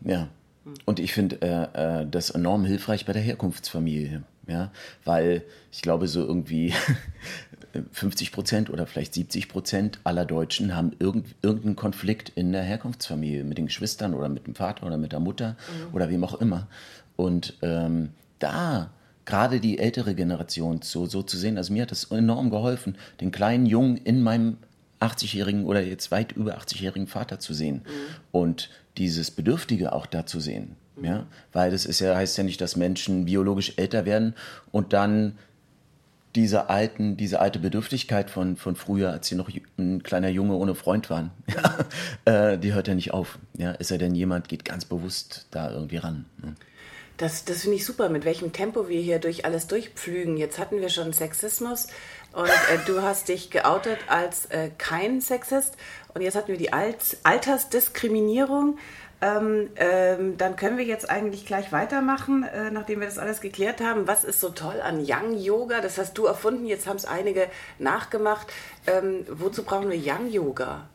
Ja. 0.00 0.28
Und 0.84 1.00
ich 1.00 1.12
finde 1.12 1.40
äh, 1.40 2.02
äh, 2.02 2.06
das 2.10 2.30
enorm 2.30 2.64
hilfreich 2.64 3.06
bei 3.06 3.12
der 3.12 3.22
Herkunftsfamilie. 3.22 4.22
Ja, 4.46 4.70
weil 5.04 5.42
ich 5.70 5.82
glaube, 5.82 6.08
so 6.08 6.24
irgendwie 6.24 6.72
50 7.92 8.32
Prozent 8.32 8.70
oder 8.70 8.86
vielleicht 8.86 9.14
70 9.14 9.48
Prozent 9.48 9.98
aller 10.04 10.24
Deutschen 10.24 10.74
haben 10.74 10.92
irgend, 10.98 11.34
irgendeinen 11.42 11.76
Konflikt 11.76 12.30
in 12.30 12.52
der 12.52 12.62
Herkunftsfamilie 12.62 13.44
mit 13.44 13.58
den 13.58 13.66
Geschwistern 13.66 14.14
oder 14.14 14.28
mit 14.28 14.46
dem 14.46 14.54
Vater 14.54 14.86
oder 14.86 14.96
mit 14.96 15.12
der 15.12 15.20
Mutter 15.20 15.50
mhm. 15.50 15.94
oder 15.94 16.10
wem 16.10 16.24
auch 16.24 16.40
immer. 16.40 16.66
Und 17.16 17.54
ähm, 17.62 18.10
da 18.38 18.90
gerade 19.28 19.60
die 19.60 19.78
ältere 19.78 20.14
Generation 20.14 20.80
so, 20.82 21.04
so 21.04 21.22
zu 21.22 21.36
sehen. 21.36 21.58
Also 21.58 21.72
mir 21.72 21.82
hat 21.82 21.90
das 21.90 22.04
enorm 22.04 22.48
geholfen, 22.48 22.96
den 23.20 23.30
kleinen 23.30 23.66
Jungen 23.66 23.98
in 23.98 24.22
meinem 24.22 24.56
80-jährigen 25.00 25.66
oder 25.66 25.82
jetzt 25.82 26.10
weit 26.10 26.32
über 26.32 26.58
80-jährigen 26.58 27.06
Vater 27.06 27.38
zu 27.38 27.52
sehen 27.52 27.82
mhm. 27.84 27.90
und 28.32 28.70
dieses 28.96 29.30
Bedürftige 29.30 29.92
auch 29.92 30.06
da 30.06 30.24
zu 30.24 30.40
sehen. 30.40 30.76
Mhm. 30.96 31.04
Ja, 31.04 31.26
weil 31.52 31.70
das 31.70 31.84
ist 31.84 32.00
ja, 32.00 32.16
heißt 32.16 32.38
ja 32.38 32.44
nicht, 32.44 32.60
dass 32.60 32.74
Menschen 32.74 33.26
biologisch 33.26 33.74
älter 33.76 34.06
werden 34.06 34.34
und 34.72 34.94
dann 34.94 35.34
diese 36.38 36.70
alten, 36.70 37.16
diese 37.16 37.40
alte 37.40 37.58
Bedürftigkeit 37.58 38.30
von, 38.30 38.56
von 38.56 38.76
früher, 38.76 39.10
als 39.10 39.26
sie 39.26 39.34
noch 39.34 39.50
ein 39.76 40.04
kleiner 40.04 40.28
Junge 40.28 40.54
ohne 40.54 40.76
Freund 40.76 41.10
waren, 41.10 41.32
äh, 42.26 42.56
die 42.58 42.72
hört 42.74 42.86
ja 42.86 42.94
nicht 42.94 43.12
auf. 43.12 43.40
Ja, 43.56 43.74
es 43.80 43.88
sei 43.88 43.98
denn, 43.98 44.14
jemand 44.14 44.48
geht 44.48 44.64
ganz 44.64 44.84
bewusst 44.84 45.46
da 45.50 45.72
irgendwie 45.72 45.96
ran. 45.96 46.26
Ne? 46.40 46.54
Das, 47.16 47.44
das 47.44 47.62
finde 47.62 47.78
ich 47.78 47.84
super, 47.84 48.08
mit 48.08 48.24
welchem 48.24 48.52
Tempo 48.52 48.88
wir 48.88 49.00
hier 49.00 49.18
durch 49.18 49.44
alles 49.44 49.66
durchpflügen. 49.66 50.36
Jetzt 50.36 50.60
hatten 50.60 50.80
wir 50.80 50.90
schon 50.90 51.12
Sexismus 51.12 51.88
und 52.32 52.46
äh, 52.46 52.78
du 52.86 53.02
hast 53.02 53.28
dich 53.28 53.50
geoutet 53.50 53.98
als 54.06 54.46
äh, 54.46 54.70
kein 54.78 55.20
Sexist 55.20 55.74
und 56.14 56.22
jetzt 56.22 56.36
hatten 56.36 56.52
wir 56.52 56.58
die 56.58 56.72
Alt 56.72 57.16
Altersdiskriminierung. 57.24 58.78
Ähm, 59.20 59.70
ähm, 59.76 60.38
dann 60.38 60.54
können 60.54 60.78
wir 60.78 60.84
jetzt 60.84 61.10
eigentlich 61.10 61.44
gleich 61.44 61.72
weitermachen, 61.72 62.44
äh, 62.44 62.70
nachdem 62.70 63.00
wir 63.00 63.08
das 63.08 63.18
alles 63.18 63.40
geklärt 63.40 63.80
haben. 63.80 64.06
Was 64.06 64.22
ist 64.22 64.38
so 64.38 64.50
toll 64.50 64.80
an 64.80 65.04
Young 65.04 65.36
Yoga? 65.36 65.80
Das 65.80 65.98
hast 65.98 66.16
du 66.18 66.26
erfunden, 66.26 66.66
jetzt 66.66 66.86
haben 66.86 66.96
es 66.96 67.04
einige 67.04 67.48
nachgemacht. 67.80 68.46
Ähm, 68.86 69.24
wozu 69.28 69.64
brauchen 69.64 69.90
wir 69.90 69.98
Young 69.98 70.30
Yoga? 70.30 70.88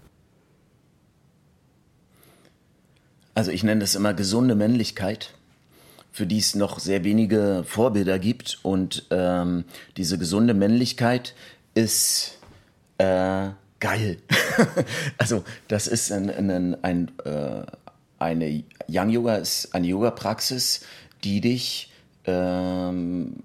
Also 3.35 3.51
ich 3.51 3.63
nenne 3.63 3.81
das 3.81 3.95
immer 3.95 4.13
gesunde 4.13 4.55
Männlichkeit, 4.55 5.33
für 6.13 6.25
die 6.25 6.37
es 6.37 6.55
noch 6.55 6.79
sehr 6.79 7.03
wenige 7.03 7.65
Vorbilder 7.67 8.19
gibt. 8.19 8.59
Und 8.61 9.05
ähm, 9.09 9.65
diese 9.97 10.17
gesunde 10.17 10.53
Männlichkeit 10.53 11.35
ist 11.73 12.37
äh, 12.99 13.49
geil. 13.81 14.17
also 15.17 15.43
das 15.67 15.87
ist 15.87 16.09
ein, 16.13 16.29
ein, 16.29 16.81
ein 16.83 17.11
äh, 17.25 17.63
eine 18.23 18.63
Young 18.87 19.09
Yoga 19.09 19.35
ist 19.35 19.73
eine 19.73 19.87
Yoga-Praxis, 19.87 20.85
die 21.23 21.41
dich 21.41 21.91
ähm, 22.25 23.35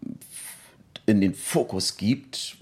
in 1.07 1.21
den 1.21 1.35
Fokus 1.35 1.97
gibt 1.97 2.57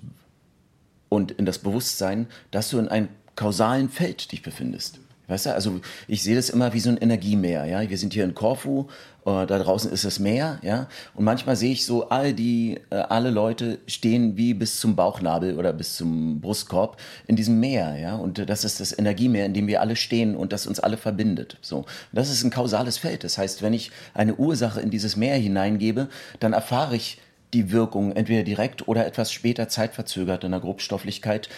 und 1.09 1.33
in 1.33 1.47
das 1.47 1.59
Bewusstsein, 1.59 2.27
dass 2.51 2.71
du 2.71 2.79
in 2.79 2.89
einem 2.89 3.09
kausalen 3.35 3.89
Feld 3.91 4.33
dich 4.33 4.43
befindest. 4.43 4.99
Weißt 5.29 5.47
du, 5.47 5.55
also 5.55 5.81
ich 6.07 6.23
sehe 6.23 6.37
das 6.37 6.51
immer 6.51 6.73
wie 6.73 6.81
so 6.81 6.89
ein 6.89 6.99
Energiemeer, 6.99 7.65
ja. 7.65 7.89
Wir 7.89 7.99
sind 7.99 8.13
hier 8.13 8.23
in 8.23 8.35
Korfu, 8.35 8.87
äh, 9.25 9.45
da 9.47 9.59
draußen 9.59 9.91
ist 9.91 10.05
das 10.05 10.21
Meer, 10.21 10.61
ja. 10.63 10.87
Und 11.15 11.25
manchmal 11.25 11.57
sehe 11.57 11.73
ich 11.73 11.85
so, 11.85 12.09
all 12.11 12.33
die, 12.33 12.81
äh, 12.91 12.97
alle 12.97 13.31
Leute 13.31 13.79
stehen 13.89 14.37
wie 14.37 14.55
bis 14.55 14.79
zum 14.79 14.95
Bauchnabel 14.95 15.59
oder 15.59 15.73
bis 15.73 15.97
zum 15.97 16.41
Brustkorb 16.41 16.97
in 17.27 17.35
diesem 17.35 17.59
Meer, 17.59 17.97
ja. 17.99 18.15
Und 18.15 18.49
das 18.49 18.65
ist 18.65 18.79
das 18.79 18.97
Energiemeer, 18.97 19.47
in 19.47 19.55
dem 19.55 19.67
wir 19.67 19.81
alle 19.81 19.97
stehen 19.97 20.37
und 20.37 20.53
das 20.53 20.67
uns 20.67 20.79
alle 20.79 20.97
verbindet. 20.97 21.59
So. 21.61 21.87
das 22.13 22.31
ist 22.31 22.45
ein 22.45 22.51
kausales 22.51 22.99
Feld. 22.99 23.25
Das 23.25 23.37
heißt, 23.37 23.63
wenn 23.63 23.73
ich 23.73 23.91
eine 24.15 24.37
Ursache 24.37 24.81
in 24.81 24.91
dieses 24.91 25.17
Meer 25.17 25.37
hineingebe, 25.37 26.09
dann 26.39 26.53
erfahre 26.53 26.95
ich 26.95 27.19
die 27.53 27.73
Wirkung 27.73 28.13
entweder 28.13 28.45
direkt 28.45 28.87
oder 28.87 29.07
etwas 29.07 29.33
später 29.33 29.69
zeitverzögert 29.69 30.45
in 30.45 30.53
der 30.53 30.61
Grobstofflichkeit, 30.61 31.49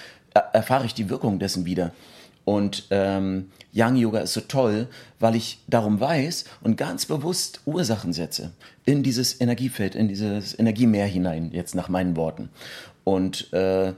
erfahre 0.53 0.87
ich 0.87 0.95
die 0.95 1.11
Wirkung 1.11 1.39
dessen 1.39 1.67
wieder. 1.67 1.93
Und 2.49 2.87
ähm, 2.89 3.51
Young 3.75 3.97
Yoga 3.97 4.21
ist 4.21 4.33
so 4.33 4.41
toll, 4.41 4.87
weil 5.21 5.37
ich 5.37 5.59
darum 5.67 6.01
weiß 6.01 6.47
und 6.63 6.79
ganz 6.79 7.05
bewusst 7.05 7.61
Ursachen 7.67 8.15
setze 8.15 8.53
in 8.87 9.03
dieses 9.03 9.39
Energiefeld, 9.39 9.95
in 9.95 10.09
dieses 10.09 10.59
Energiemeer 10.59 11.05
hinein, 11.05 11.51
jetzt 11.53 11.75
nach 11.75 11.91
meinen 11.91 12.17
Worten. 12.17 12.49
Und 13.05 13.53
äh, 13.53 13.93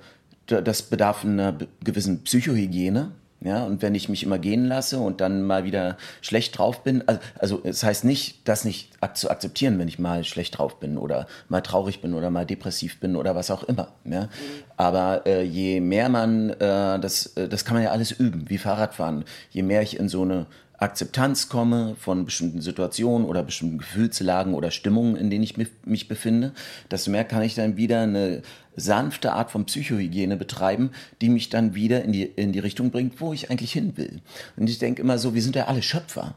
das 0.47 0.83
bedarf 0.83 1.25
einer 1.25 1.57
gewissen 1.85 2.25
Psychohygiene, 2.25 3.13
ja, 3.43 3.65
und 3.65 3.81
wenn 3.81 3.95
ich 3.95 4.11
mich 4.11 4.23
immer 4.23 4.39
gehen 4.39 4.67
lasse 4.67 4.99
und 4.99 5.23
dann 5.23 5.43
mal 5.43 5.65
wieder 5.65 5.97
schlecht 6.21 6.59
drauf 6.59 6.83
bin, 6.83 7.03
also, 7.07 7.21
also 7.39 7.61
es 7.65 7.83
heißt 7.83 8.05
nicht, 8.05 8.47
das 8.47 8.67
nicht 8.67 8.93
zu 9.15 9.31
akzeptieren, 9.31 9.79
wenn 9.79 9.89
ich 9.89 9.99
mal 9.99 10.25
schlecht 10.25 10.59
drauf 10.59 10.79
bin 10.79 10.99
oder 10.99 11.27
mal 11.49 11.63
traurig 11.63 12.03
bin 12.03 12.13
oder 12.13 12.31
mal 12.31 12.45
depressiv 12.45 13.01
bin 13.01 13.17
oder 13.17 13.35
was 13.35 13.51
auch 13.51 13.63
immer. 13.63 13.89
Ja. 14.05 14.25
Mhm. 14.25 14.29
Aber 14.77 15.27
äh, 15.27 15.43
je 15.43 15.81
mehr 15.81 16.11
man, 16.11 16.51
äh, 16.51 16.99
das, 17.01 17.35
äh, 17.37 17.49
das 17.49 17.65
kann 17.65 17.75
man 17.75 17.85
ja 17.85 17.93
alles 17.93 18.11
üben, 18.13 18.45
wie 18.49 18.59
Fahrradfahren. 18.59 19.25
Je 19.51 19.63
mehr 19.63 19.81
ich 19.81 19.99
in 19.99 20.11
so 20.11 20.23
eine 20.23 20.47
Akzeptanz 20.81 21.51
komme 21.51 21.95
von 22.01 22.25
bestimmten 22.25 22.63
Situationen 22.63 23.29
oder 23.29 23.43
bestimmten 23.43 23.79
Gefühlslagen 23.79 24.55
oder 24.55 24.71
Stimmungen, 24.71 25.15
in 25.15 25.29
denen 25.29 25.45
ich 25.45 25.57
mich 25.85 26.09
befinde, 26.09 26.53
desto 26.91 27.11
mehr 27.11 27.25
kann 27.25 27.43
ich 27.43 27.55
dann 27.55 27.77
wieder 27.77 28.01
eine 28.01 28.41
sanfte 28.77 29.35
Art 29.35 29.51
von 29.51 29.67
Psychohygiene 29.67 30.39
betreiben, 30.39 30.91
die 31.21 31.29
mich 31.29 31.51
dann 31.51 31.75
wieder 31.75 32.03
in 32.03 32.13
die, 32.13 32.25
in 32.25 32.53
die 32.53 32.61
Richtung 32.61 32.91
bringt, 32.91 33.21
wo 33.21 33.35
ich 33.35 33.51
eigentlich 33.51 33.73
hin 33.73 33.99
will. 33.99 34.23
Und 34.57 34.71
ich 34.71 34.79
denke 34.79 35.03
immer 35.03 35.19
so, 35.19 35.35
wir 35.35 35.43
sind 35.43 35.55
ja 35.55 35.67
alle 35.67 35.83
Schöpfer. 35.83 36.35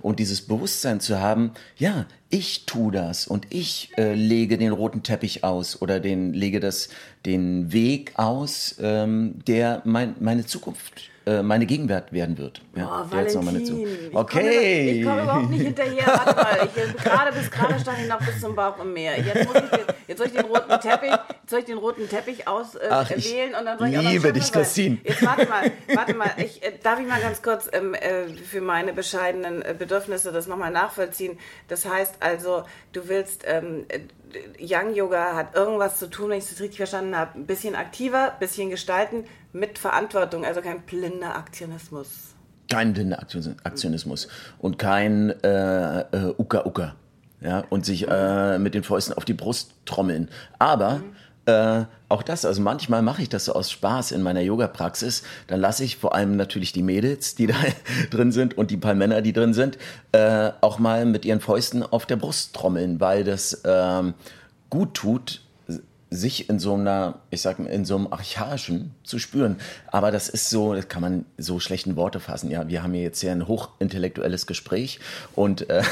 Und 0.00 0.18
dieses 0.18 0.42
Bewusstsein 0.42 1.00
zu 1.00 1.20
haben, 1.20 1.52
ja, 1.76 2.06
ich 2.28 2.66
tue 2.66 2.92
das 2.92 3.26
und 3.26 3.46
ich 3.50 3.90
äh, 3.96 4.14
lege 4.14 4.58
den 4.58 4.72
roten 4.72 5.02
Teppich 5.02 5.42
aus 5.42 5.80
oder 5.80 6.00
den, 6.00 6.32
lege 6.32 6.60
das, 6.60 6.90
den 7.26 7.72
Weg 7.72 8.12
aus, 8.16 8.76
ähm, 8.80 9.40
der 9.46 9.82
mein, 9.84 10.14
meine 10.20 10.46
Zukunft 10.46 11.09
äh, 11.30 11.42
meine 11.42 11.64
Gegenwart 11.66 12.12
werden 12.12 12.36
wird. 12.38 12.60
Ja, 12.74 13.04
oh, 13.06 13.12
Valentin, 13.12 13.44
meine 13.44 13.62
zu. 13.62 13.86
Okay. 14.12 14.40
Ich 14.40 14.42
komme, 14.42 14.90
ich 14.90 15.04
komme 15.04 15.22
überhaupt 15.22 15.50
nicht 15.50 15.62
hinterher. 15.62 16.06
Warte 16.06 16.34
mal, 16.34 16.68
ich, 16.68 17.04
gerade 17.04 17.32
bis 17.32 17.50
gerade 17.50 17.78
stand 17.78 17.98
ich 18.02 18.08
noch 18.08 18.18
bis 18.18 18.40
zum 18.40 18.56
Bauch 18.56 18.80
im 18.80 18.92
Meer. 18.92 19.18
Jetzt, 19.18 19.46
muss 19.46 19.62
ich 19.62 19.70
den, 19.70 19.84
jetzt 20.08 20.18
soll 20.18 20.26
ich 20.26 20.32
den 20.32 20.44
roten 20.46 20.80
Teppich, 20.80 21.12
soll 21.46 21.58
ich 21.60 21.64
den 21.66 21.78
roten 21.78 22.08
Teppich 22.08 22.48
auswählen 22.48 23.54
äh, 23.54 23.58
und 23.58 23.64
dann 23.64 23.78
soll 23.78 23.88
ich 23.88 24.00
liebe 24.00 24.32
dich, 24.32 24.50
Christine. 24.50 24.98
Jetzt 25.04 25.24
warte 25.24 25.46
mal, 25.46 25.70
warte 25.94 26.14
mal. 26.14 26.30
Ich, 26.38 26.62
äh, 26.62 26.72
darf 26.82 26.98
ich 26.98 27.06
mal 27.06 27.20
ganz 27.20 27.42
kurz 27.42 27.68
ähm, 27.72 27.94
äh, 27.94 28.28
für 28.28 28.60
meine 28.60 28.92
bescheidenen 28.92 29.62
äh, 29.62 29.74
Bedürfnisse 29.78 30.32
das 30.32 30.48
nochmal 30.48 30.72
nachvollziehen? 30.72 31.38
Das 31.68 31.86
heißt 31.86 32.16
also, 32.20 32.64
du 32.92 33.08
willst 33.08 33.44
ähm, 33.46 33.84
Young 34.60 34.94
Yoga 34.94 35.34
hat 35.34 35.54
irgendwas 35.54 35.98
zu 35.98 36.08
tun, 36.08 36.30
wenn 36.30 36.38
ich 36.38 36.48
das 36.48 36.60
richtig 36.60 36.78
verstanden 36.78 37.16
habe, 37.16 37.38
ein 37.38 37.46
bisschen 37.46 37.74
aktiver, 37.74 38.32
ein 38.32 38.38
bisschen 38.38 38.70
gestalten, 38.70 39.24
mit 39.52 39.78
Verantwortung, 39.78 40.44
also 40.44 40.60
kein 40.60 40.82
blinder 40.82 41.36
Aktionismus. 41.36 42.34
Kein 42.68 42.92
blinder 42.92 43.18
Aktionismus 43.18 44.28
und 44.58 44.78
kein 44.78 45.30
äh, 45.42 46.00
äh, 46.00 46.34
Uka 46.38 46.64
Uka. 46.64 46.94
Ja, 47.40 47.64
und 47.70 47.86
sich 47.86 48.06
äh, 48.06 48.58
mit 48.58 48.74
den 48.74 48.82
Fäusten 48.82 49.14
auf 49.14 49.24
die 49.24 49.32
Brust 49.32 49.72
trommeln. 49.86 50.28
Aber 50.58 50.96
mhm. 50.96 51.16
Äh, 51.46 51.84
auch 52.08 52.22
das, 52.22 52.44
also 52.44 52.60
manchmal 52.60 53.02
mache 53.02 53.22
ich 53.22 53.28
das 53.28 53.44
so 53.44 53.52
aus 53.54 53.70
Spaß 53.70 54.12
in 54.12 54.22
meiner 54.22 54.40
Yoga-Praxis. 54.40 55.22
Dann 55.46 55.60
lasse 55.60 55.84
ich 55.84 55.96
vor 55.96 56.14
allem 56.14 56.36
natürlich 56.36 56.72
die 56.72 56.82
Mädels, 56.82 57.34
die 57.34 57.46
da 57.46 57.54
drin 58.10 58.32
sind 58.32 58.58
und 58.58 58.70
die 58.70 58.76
paar 58.76 58.94
Männer, 58.94 59.22
die 59.22 59.32
drin 59.32 59.54
sind, 59.54 59.78
äh, 60.12 60.50
auch 60.60 60.78
mal 60.78 61.06
mit 61.06 61.24
ihren 61.24 61.40
Fäusten 61.40 61.82
auf 61.82 62.06
der 62.06 62.16
Brust 62.16 62.54
trommeln, 62.54 63.00
weil 63.00 63.24
das 63.24 63.62
ähm, 63.64 64.14
gut 64.70 64.94
tut, 64.94 65.42
sich 66.10 66.50
in 66.50 66.58
so 66.58 66.74
einer, 66.74 67.20
ich 67.30 67.40
sag 67.40 67.60
mal, 67.60 67.68
in 67.68 67.84
so 67.84 67.94
einem 67.96 68.08
archaischen 68.12 68.94
zu 69.04 69.20
spüren. 69.20 69.56
Aber 69.86 70.10
das 70.10 70.28
ist 70.28 70.50
so, 70.50 70.74
das 70.74 70.88
kann 70.88 71.02
man 71.02 71.24
so 71.38 71.60
schlechten 71.60 71.94
Worte 71.94 72.18
fassen. 72.18 72.50
Ja, 72.50 72.68
wir 72.68 72.82
haben 72.82 72.92
hier 72.92 73.04
jetzt 73.04 73.20
hier 73.20 73.30
ein 73.30 73.46
hochintellektuelles 73.46 74.46
Gespräch 74.48 74.98
und 75.36 75.70
äh, 75.70 75.82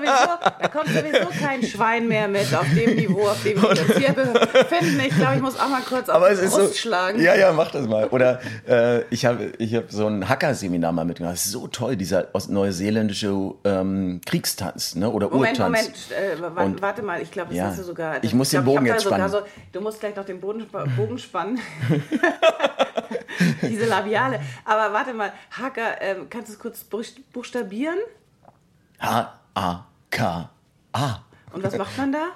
sowieso, 0.00 0.58
da 0.60 0.68
kommt 0.68 0.88
sowieso 0.88 1.28
kein 1.40 1.62
Schwein 1.62 2.08
mehr 2.08 2.28
mit 2.28 2.54
auf 2.54 2.66
dem 2.74 2.96
Niveau, 2.96 3.28
auf 3.28 3.42
dem 3.42 3.60
wir 3.60 3.70
uns 3.70 3.80
hier 3.96 4.12
befinden. 4.12 5.00
Ich 5.00 5.14
glaube, 5.16 5.36
ich 5.36 5.42
muss 5.42 5.58
auch 5.58 5.68
mal 5.68 5.82
kurz 5.82 6.08
auf 6.08 6.26
die 6.28 6.34
Brust 6.34 6.52
so, 6.52 6.72
schlagen. 6.72 7.20
Ja, 7.20 7.34
ja, 7.34 7.52
mach 7.52 7.70
das 7.70 7.86
mal. 7.86 8.08
Oder 8.08 8.40
äh, 8.68 9.02
ich 9.10 9.26
habe 9.26 9.52
ich 9.58 9.74
hab 9.74 9.90
so 9.90 10.06
ein 10.06 10.28
Hacker-Seminar 10.28 10.92
mal 10.92 11.04
mitgemacht. 11.04 11.34
Das 11.34 11.46
ist 11.46 11.52
so 11.52 11.66
toll, 11.68 11.96
dieser 11.96 12.28
neuseeländische 12.48 13.54
ähm, 13.64 14.20
Kriegstanz 14.24 14.94
ne? 14.94 15.10
oder 15.10 15.28
Moment, 15.28 15.58
Urtanz. 15.58 15.88
Moment, 16.10 16.56
äh, 16.56 16.62
und, 16.62 16.82
warte 16.82 17.02
mal, 17.02 17.20
ich 17.20 17.30
glaube, 17.30 17.48
das 17.48 17.56
ja, 17.56 17.64
hast 17.66 17.78
du 17.78 17.84
sogar. 17.84 18.14
Das, 18.16 18.24
ich 18.24 18.34
muss 18.34 18.50
den 18.50 18.64
Bogen 18.64 18.86
jetzt 18.86 19.04
spannen. 19.04 19.28
So, 19.28 19.40
du 19.72 19.80
musst 19.80 20.00
gleich 20.00 20.16
noch 20.16 20.24
den 20.24 20.40
Boden, 20.40 20.66
Bogen 20.96 21.18
spannen. 21.18 21.60
Diese 23.62 23.86
Labiale. 23.86 24.40
Aber 24.64 24.92
warte 24.92 25.14
mal, 25.14 25.32
Hacker, 25.50 26.00
ähm, 26.00 26.26
kannst 26.28 26.48
du 26.48 26.52
es 26.54 26.58
kurz 26.58 26.84
buchstabieren? 27.32 27.98
H-A-K-A. 30.12 31.24
Und 31.52 31.64
was 31.64 31.76
macht 31.76 31.96
man 31.98 32.12
da? 32.12 32.28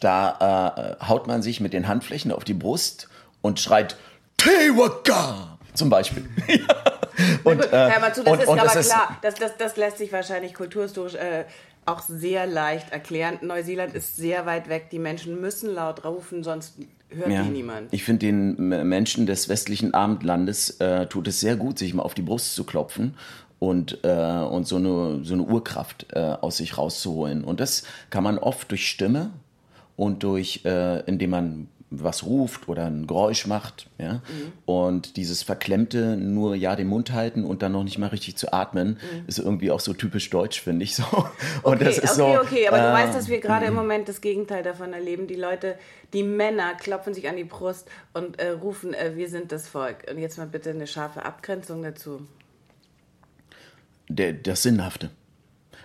Da 0.00 0.96
äh, 1.00 1.04
haut 1.04 1.26
man 1.26 1.42
sich 1.42 1.60
mit 1.60 1.72
den 1.72 1.88
Handflächen 1.88 2.32
auf 2.32 2.44
die 2.44 2.54
Brust 2.54 3.08
und 3.40 3.60
schreit 3.60 3.96
Tewaka 4.36 5.58
zum 5.74 5.88
Beispiel. 5.88 6.28
und, 7.44 7.60
gut, 7.62 7.72
äh, 7.72 8.00
mal 8.00 8.14
zu, 8.14 8.22
das 8.22 8.32
und, 8.32 8.42
ist 8.42 8.48
und 8.48 8.58
aber 8.58 8.70
das 8.72 8.88
klar, 8.88 9.18
das, 9.22 9.34
das, 9.36 9.56
das 9.56 9.76
lässt 9.76 9.98
sich 9.98 10.12
wahrscheinlich 10.12 10.54
kulturhistorisch 10.54 11.14
äh, 11.14 11.44
auch 11.86 12.00
sehr 12.00 12.46
leicht 12.46 12.90
erklären. 12.90 13.38
Neuseeland 13.42 13.94
ist 13.94 14.16
sehr 14.16 14.44
weit 14.44 14.68
weg. 14.68 14.90
Die 14.90 14.98
Menschen 14.98 15.40
müssen 15.40 15.72
laut 15.72 16.04
rufen, 16.04 16.42
sonst 16.42 16.74
hört 17.10 17.30
ja, 17.30 17.42
die 17.42 17.50
niemand. 17.50 17.92
Ich 17.92 18.04
finde 18.04 18.26
den 18.26 18.56
Menschen 18.88 19.26
des 19.26 19.48
westlichen 19.48 19.94
Abendlandes 19.94 20.80
äh, 20.80 21.06
tut 21.06 21.28
es 21.28 21.40
sehr 21.40 21.56
gut, 21.56 21.78
sich 21.78 21.94
mal 21.94 22.02
auf 22.02 22.14
die 22.14 22.22
Brust 22.22 22.54
zu 22.54 22.64
klopfen 22.64 23.14
und, 23.66 23.98
äh, 24.04 24.08
und 24.08 24.66
so, 24.68 24.76
eine, 24.76 25.24
so 25.24 25.34
eine 25.34 25.42
Urkraft 25.42 26.06
äh, 26.12 26.20
aus 26.20 26.58
sich 26.58 26.78
rauszuholen. 26.78 27.42
Und 27.42 27.58
das 27.58 27.82
kann 28.10 28.22
man 28.22 28.38
oft 28.38 28.70
durch 28.70 28.88
Stimme 28.88 29.30
und 29.96 30.22
durch, 30.22 30.64
äh, 30.64 31.00
indem 31.00 31.30
man 31.30 31.68
was 31.90 32.24
ruft 32.24 32.68
oder 32.68 32.86
ein 32.86 33.06
Geräusch 33.08 33.46
macht, 33.46 33.88
ja. 33.98 34.14
Mhm. 34.14 34.52
Und 34.66 35.16
dieses 35.16 35.42
verklemmte 35.42 36.16
nur 36.16 36.54
ja 36.54 36.76
den 36.76 36.88
Mund 36.88 37.12
halten 37.12 37.44
und 37.44 37.62
dann 37.62 37.72
noch 37.72 37.84
nicht 37.84 37.98
mal 37.98 38.08
richtig 38.08 38.36
zu 38.36 38.52
atmen, 38.52 38.98
mhm. 39.00 39.24
ist 39.26 39.38
irgendwie 39.38 39.70
auch 39.72 39.80
so 39.80 39.94
typisch 39.94 40.30
deutsch, 40.30 40.60
finde 40.60 40.84
ich 40.84 40.94
so. 40.94 41.04
Und 41.62 41.76
okay, 41.76 41.84
das 41.84 41.98
ist 41.98 42.20
okay, 42.20 42.34
so, 42.34 42.40
okay, 42.40 42.68
aber 42.68 42.78
äh, 42.78 42.82
du 42.82 42.92
weißt, 42.92 43.14
dass 43.16 43.28
wir 43.28 43.40
gerade 43.40 43.66
im 43.66 43.74
Moment 43.74 44.08
das 44.08 44.20
Gegenteil 44.20 44.62
davon 44.62 44.92
erleben. 44.92 45.26
Die 45.26 45.36
Leute, 45.36 45.76
die 46.12 46.24
Männer 46.24 46.74
klopfen 46.74 47.14
sich 47.14 47.28
an 47.28 47.36
die 47.36 47.44
Brust 47.44 47.88
und 48.12 48.38
äh, 48.40 48.50
rufen, 48.50 48.92
äh, 48.92 49.12
wir 49.14 49.28
sind 49.28 49.52
das 49.52 49.68
Volk. 49.68 50.06
Und 50.10 50.18
jetzt 50.18 50.38
mal 50.38 50.46
bitte 50.46 50.70
eine 50.70 50.88
scharfe 50.88 51.24
Abgrenzung 51.24 51.82
dazu. 51.82 52.26
Der, 54.08 54.32
das 54.32 54.62
Sinnhafte. 54.62 55.10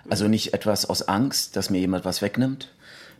Also 0.09 0.27
nicht 0.27 0.53
etwas 0.53 0.85
aus 0.85 1.07
Angst, 1.07 1.55
dass 1.55 1.69
mir 1.69 1.79
jemand 1.79 2.05
was 2.05 2.21
wegnimmt, 2.21 2.71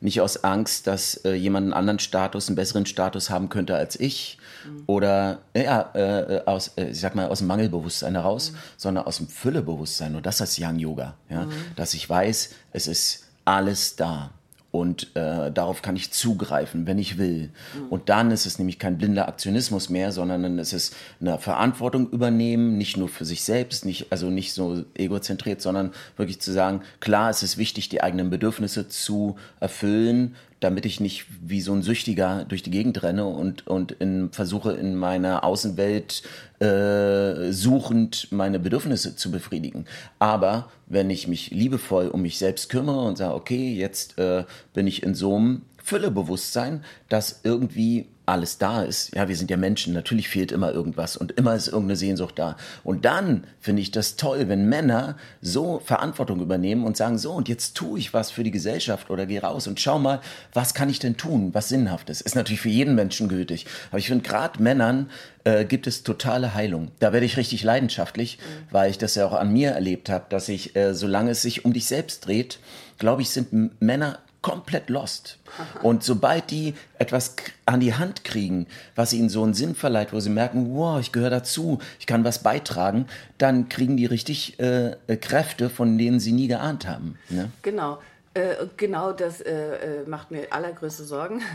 nicht 0.01 0.19
aus 0.19 0.43
Angst, 0.43 0.87
dass 0.87 1.15
äh, 1.25 1.33
jemand 1.33 1.65
einen 1.65 1.73
anderen 1.73 1.99
Status, 1.99 2.47
einen 2.47 2.55
besseren 2.55 2.87
Status 2.87 3.29
haben 3.29 3.49
könnte 3.49 3.75
als 3.75 3.99
ich 3.99 4.39
mhm. 4.65 4.83
oder 4.87 5.39
ja, 5.55 5.91
äh, 5.93 6.41
aus, 6.45 6.69
äh, 6.75 6.89
ich 6.89 6.99
sag 6.99 7.15
mal, 7.15 7.27
aus 7.27 7.37
dem 7.37 7.47
Mangelbewusstsein 7.47 8.15
heraus, 8.15 8.51
mhm. 8.51 8.57
sondern 8.77 9.05
aus 9.05 9.17
dem 9.17 9.27
Füllebewusstsein 9.27 10.15
und 10.15 10.25
das 10.25 10.41
ist 10.41 10.59
Young 10.59 10.79
Yoga, 10.79 11.13
ja, 11.29 11.45
mhm. 11.45 11.51
dass 11.75 11.93
ich 11.93 12.09
weiß, 12.09 12.49
es 12.73 12.87
ist 12.87 13.27
alles 13.45 13.95
da 13.95 14.31
und 14.71 15.15
äh, 15.15 15.51
darauf 15.51 15.81
kann 15.81 15.97
ich 15.97 16.11
zugreifen, 16.11 16.87
wenn 16.87 16.97
ich 16.97 17.17
will. 17.17 17.49
Mhm. 17.75 17.89
Und 17.89 18.09
dann 18.09 18.31
ist 18.31 18.45
es 18.45 18.57
nämlich 18.57 18.79
kein 18.79 18.97
blinder 18.97 19.27
Aktionismus 19.27 19.89
mehr, 19.89 20.13
sondern 20.13 20.43
dann 20.43 20.59
ist 20.59 20.71
es 20.71 20.91
eine 21.19 21.37
Verantwortung 21.37 22.09
übernehmen, 22.09 22.77
nicht 22.77 22.95
nur 22.95 23.09
für 23.09 23.25
sich 23.25 23.43
selbst, 23.43 23.85
nicht, 23.85 24.11
also 24.11 24.29
nicht 24.29 24.53
so 24.53 24.85
egozentriert, 24.95 25.61
sondern 25.61 25.91
wirklich 26.15 26.39
zu 26.39 26.53
sagen, 26.53 26.81
klar, 27.01 27.29
es 27.29 27.43
ist 27.43 27.57
wichtig, 27.57 27.89
die 27.89 28.01
eigenen 28.01 28.29
Bedürfnisse 28.29 28.87
zu 28.87 29.35
erfüllen, 29.59 30.35
damit 30.61 30.85
ich 30.85 30.99
nicht 30.99 31.25
wie 31.41 31.59
so 31.59 31.73
ein 31.73 31.81
Süchtiger 31.81 32.45
durch 32.45 32.63
die 32.63 32.71
Gegend 32.71 33.03
renne 33.03 33.25
und, 33.25 33.67
und 33.67 33.91
in, 33.93 34.31
versuche 34.31 34.71
in 34.73 34.95
meiner 34.95 35.43
Außenwelt 35.43 36.21
äh, 36.59 37.51
suchend 37.51 38.27
meine 38.31 38.59
Bedürfnisse 38.59 39.15
zu 39.15 39.31
befriedigen. 39.31 39.85
Aber 40.19 40.69
wenn 40.85 41.09
ich 41.09 41.27
mich 41.27 41.49
liebevoll 41.49 42.07
um 42.07 42.21
mich 42.21 42.37
selbst 42.37 42.69
kümmere 42.69 43.01
und 43.01 43.17
sage, 43.17 43.33
okay, 43.33 43.73
jetzt 43.73 44.19
äh, 44.19 44.45
bin 44.73 44.85
ich 44.85 45.01
in 45.01 45.15
so 45.15 45.35
einem 45.35 45.63
Füllebewusstsein, 45.83 46.83
dass 47.09 47.41
irgendwie 47.43 48.07
alles 48.31 48.57
da 48.57 48.81
ist. 48.81 49.13
Ja, 49.15 49.27
wir 49.27 49.35
sind 49.35 49.51
ja 49.51 49.57
Menschen, 49.57 49.93
natürlich 49.93 50.29
fehlt 50.29 50.51
immer 50.51 50.71
irgendwas 50.71 51.17
und 51.17 51.33
immer 51.33 51.55
ist 51.55 51.67
irgendeine 51.67 51.95
Sehnsucht 51.95 52.39
da. 52.39 52.57
Und 52.83 53.05
dann 53.05 53.43
finde 53.59 53.81
ich 53.81 53.91
das 53.91 54.15
toll, 54.15 54.47
wenn 54.47 54.67
Männer 54.67 55.17
so 55.41 55.79
Verantwortung 55.79 56.41
übernehmen 56.41 56.85
und 56.85 56.97
sagen, 56.97 57.17
so, 57.17 57.31
und 57.33 57.49
jetzt 57.49 57.75
tue 57.75 57.99
ich 57.99 58.13
was 58.13 58.31
für 58.31 58.43
die 58.43 58.51
Gesellschaft 58.51 59.09
oder 59.09 59.25
gehe 59.25 59.41
raus 59.41 59.67
und 59.67 59.79
schau 59.79 59.99
mal, 59.99 60.21
was 60.53 60.73
kann 60.73 60.89
ich 60.89 60.99
denn 60.99 61.17
tun, 61.17 61.53
was 61.53 61.69
Sinnhaftes. 61.69 62.21
Ist 62.21 62.35
natürlich 62.35 62.61
für 62.61 62.69
jeden 62.69 62.95
Menschen 62.95 63.27
gültig. 63.27 63.65
Aber 63.89 63.99
ich 63.99 64.07
finde, 64.07 64.27
gerade 64.27 64.61
Männern 64.61 65.09
äh, 65.43 65.65
gibt 65.65 65.87
es 65.87 66.03
totale 66.03 66.53
Heilung. 66.53 66.91
Da 66.99 67.13
werde 67.13 67.25
ich 67.25 67.37
richtig 67.37 67.63
leidenschaftlich, 67.63 68.37
mhm. 68.37 68.73
weil 68.73 68.91
ich 68.91 68.97
das 68.97 69.15
ja 69.15 69.25
auch 69.25 69.33
an 69.33 69.51
mir 69.51 69.71
erlebt 69.71 70.09
habe, 70.09 70.25
dass 70.29 70.49
ich, 70.49 70.75
äh, 70.75 70.93
solange 70.93 71.31
es 71.31 71.41
sich 71.41 71.65
um 71.65 71.73
dich 71.73 71.85
selbst 71.85 72.25
dreht, 72.25 72.59
glaube 72.97 73.21
ich, 73.21 73.29
sind 73.29 73.81
Männer 73.81 74.19
komplett 74.41 74.89
lost. 74.89 75.37
Und 75.83 76.03
sobald 76.03 76.49
die 76.49 76.73
etwas 76.97 77.35
an 77.65 77.79
die 77.79 77.93
Hand 77.93 78.23
kriegen, 78.23 78.65
was 78.95 79.13
ihnen 79.13 79.29
so 79.29 79.43
einen 79.43 79.53
Sinn 79.53 79.75
verleiht, 79.75 80.13
wo 80.13 80.19
sie 80.19 80.29
merken, 80.29 80.75
wow, 80.75 80.99
ich 80.99 81.11
gehöre 81.11 81.29
dazu, 81.29 81.79
ich 81.99 82.07
kann 82.07 82.23
was 82.23 82.41
beitragen, 82.41 83.05
dann 83.37 83.69
kriegen 83.69 83.97
die 83.97 84.07
richtig 84.07 84.59
äh, 84.59 84.95
Kräfte, 85.17 85.69
von 85.69 85.97
denen 85.97 86.19
sie 86.19 86.31
nie 86.31 86.47
geahnt 86.47 86.87
haben. 86.87 87.19
Ne? 87.29 87.51
Genau. 87.61 87.99
Äh, 88.33 88.67
genau 88.77 89.11
das 89.11 89.41
äh, 89.41 89.51
äh, 89.51 90.07
macht 90.07 90.31
mir 90.31 90.53
allergrößte 90.53 91.03
Sorgen. 91.03 91.41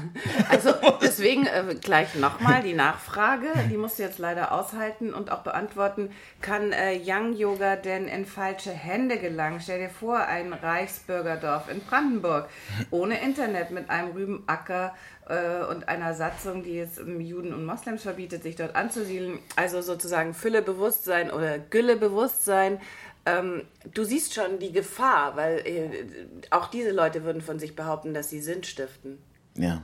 Also 0.50 0.72
deswegen 1.02 1.46
äh, 1.46 1.74
gleich 1.80 2.14
nochmal 2.14 2.62
die 2.62 2.74
Nachfrage, 2.74 3.48
die 3.70 3.76
musst 3.76 3.98
du 3.98 4.02
jetzt 4.02 4.18
leider 4.18 4.52
aushalten 4.52 5.12
und 5.12 5.32
auch 5.32 5.40
beantworten. 5.40 6.10
Kann 6.40 6.72
äh, 6.72 7.00
Young 7.04 7.34
Yoga 7.34 7.76
denn 7.76 8.06
in 8.08 8.26
falsche 8.26 8.70
Hände 8.70 9.18
gelangen? 9.18 9.60
Stell 9.60 9.80
dir 9.80 9.88
vor, 9.88 10.18
ein 10.18 10.52
Reichsbürgerdorf 10.52 11.70
in 11.70 11.80
Brandenburg 11.80 12.48
ohne 12.90 13.20
Internet 13.22 13.70
mit 13.70 13.88
einem 13.90 14.12
Rübenacker 14.12 14.94
äh, 15.28 15.64
und 15.64 15.88
einer 15.88 16.14
Satzung, 16.14 16.62
die 16.62 16.78
es 16.78 16.98
Juden 16.98 17.52
und 17.52 17.64
Moslems 17.64 18.02
verbietet, 18.02 18.42
sich 18.42 18.56
dort 18.56 18.76
anzusiedeln. 18.76 19.38
Also 19.56 19.80
sozusagen 19.82 20.34
Füllebewusstsein 20.34 21.30
oder 21.30 21.58
Güllebewusstsein 21.58 22.80
ähm, 23.26 23.62
du 23.92 24.04
siehst 24.04 24.34
schon 24.34 24.58
die 24.60 24.72
Gefahr, 24.72 25.36
weil 25.36 25.58
äh, 25.66 25.90
auch 26.50 26.68
diese 26.68 26.92
Leute 26.92 27.24
würden 27.24 27.42
von 27.42 27.58
sich 27.58 27.74
behaupten, 27.74 28.14
dass 28.14 28.30
sie 28.30 28.40
Sinn 28.40 28.62
stiften. 28.62 29.18
Ja. 29.56 29.82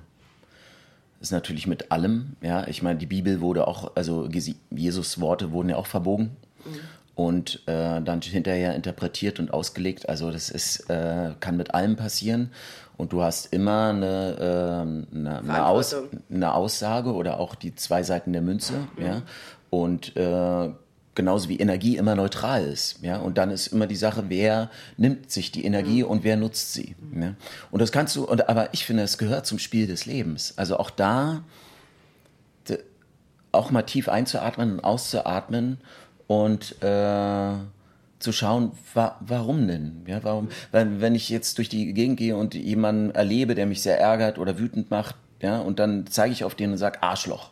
Das 1.19 1.29
ist 1.29 1.33
natürlich 1.33 1.67
mit 1.67 1.93
allem, 1.93 2.37
ja. 2.41 2.67
Ich 2.69 2.83
meine, 2.83 2.99
die 2.99 3.07
Bibel 3.07 3.41
wurde 3.41 3.67
auch, 3.67 3.93
also 3.97 4.29
Jesus 4.71 5.21
Worte 5.21 5.53
wurden 5.53 5.69
ja 5.69 5.77
auch 5.77 5.87
verbogen. 5.87 6.37
Mhm. 6.65 6.81
Und 7.15 7.63
äh, 7.67 8.01
dann 8.01 8.23
hinterher 8.23 8.75
interpretiert 8.75 9.39
und 9.39 9.53
ausgelegt. 9.53 10.09
Also 10.09 10.31
das 10.31 10.49
ist, 10.49 10.89
äh, 10.89 11.33
kann 11.41 11.59
mit 11.59 11.75
allem 11.75 11.97
passieren. 11.97 12.51
Und 12.97 13.13
du 13.13 13.23
hast 13.23 13.53
immer 13.53 13.91
eine, 13.91 14.37
äh, 15.13 15.17
eine, 15.17 15.39
eine, 15.41 15.67
Aus, 15.67 15.95
eine, 16.31 16.55
Aussage 16.55 17.13
oder 17.13 17.39
auch 17.39 17.55
die 17.55 17.75
zwei 17.75 18.03
Seiten 18.03 18.33
der 18.33 18.41
Münze. 18.41 18.73
Mhm. 18.97 19.05
Ja? 19.05 19.23
Und 19.69 20.17
äh, 20.17 20.71
genauso 21.15 21.49
wie 21.49 21.59
Energie 21.59 21.97
immer 21.97 22.15
neutral 22.15 22.65
ist. 22.65 22.99
Ja? 23.03 23.19
Und 23.19 23.39
dann 23.39 23.51
ist 23.51 23.69
immer 23.69 23.87
die 23.87 23.97
Sache, 23.97 24.25
wer 24.29 24.71
nimmt 24.97 25.31
sich 25.31 25.53
die 25.53 25.65
Energie 25.65 26.03
mhm. 26.03 26.11
und 26.11 26.25
wer 26.25 26.37
nutzt 26.37 26.73
sie. 26.73 26.95
Ja? 27.15 27.35
Und 27.71 27.83
das 27.83 27.93
kannst 27.93 28.17
du, 28.17 28.25
und, 28.25 28.49
aber 28.49 28.73
ich 28.73 28.85
finde, 28.85 29.03
es 29.03 29.19
gehört 29.19 29.47
zum 29.47 29.59
Spiel 29.59 29.87
des 29.87 30.07
Lebens. 30.07 30.55
Also 30.57 30.79
auch 30.79 30.91
da, 30.91 31.45
de, 32.69 32.79
auch 33.53 33.71
mal 33.71 33.83
tief 33.83 34.09
einzuatmen 34.09 34.75
und 34.75 34.85
auszuatmen 34.85 35.79
und 36.27 36.83
äh, 36.83 37.55
zu 38.19 38.33
schauen, 38.33 38.73
wa 38.95 39.17
warum 39.21 39.67
denn? 39.67 40.03
Ja, 40.07 40.23
warum? 40.23 40.49
Weil 40.71 41.01
wenn 41.01 41.15
ich 41.15 41.29
jetzt 41.29 41.59
durch 41.59 41.69
die 41.69 41.93
Gegend 41.93 42.17
gehe 42.19 42.37
und 42.37 42.55
jemanden 42.55 43.11
erlebe, 43.11 43.55
der 43.55 43.67
mich 43.67 43.83
sehr 43.83 43.99
ärgert 43.99 44.39
oder 44.39 44.59
wütend 44.59 44.91
macht, 44.91 45.17
ja, 45.41 45.59
und 45.59 45.81
dann 45.81 46.07
zeige 46.07 46.33
ich 46.33 46.45
auf 46.45 46.55
den 46.55 46.71
und 46.71 46.79
sage 46.79 47.03
Arschloch 47.03 47.52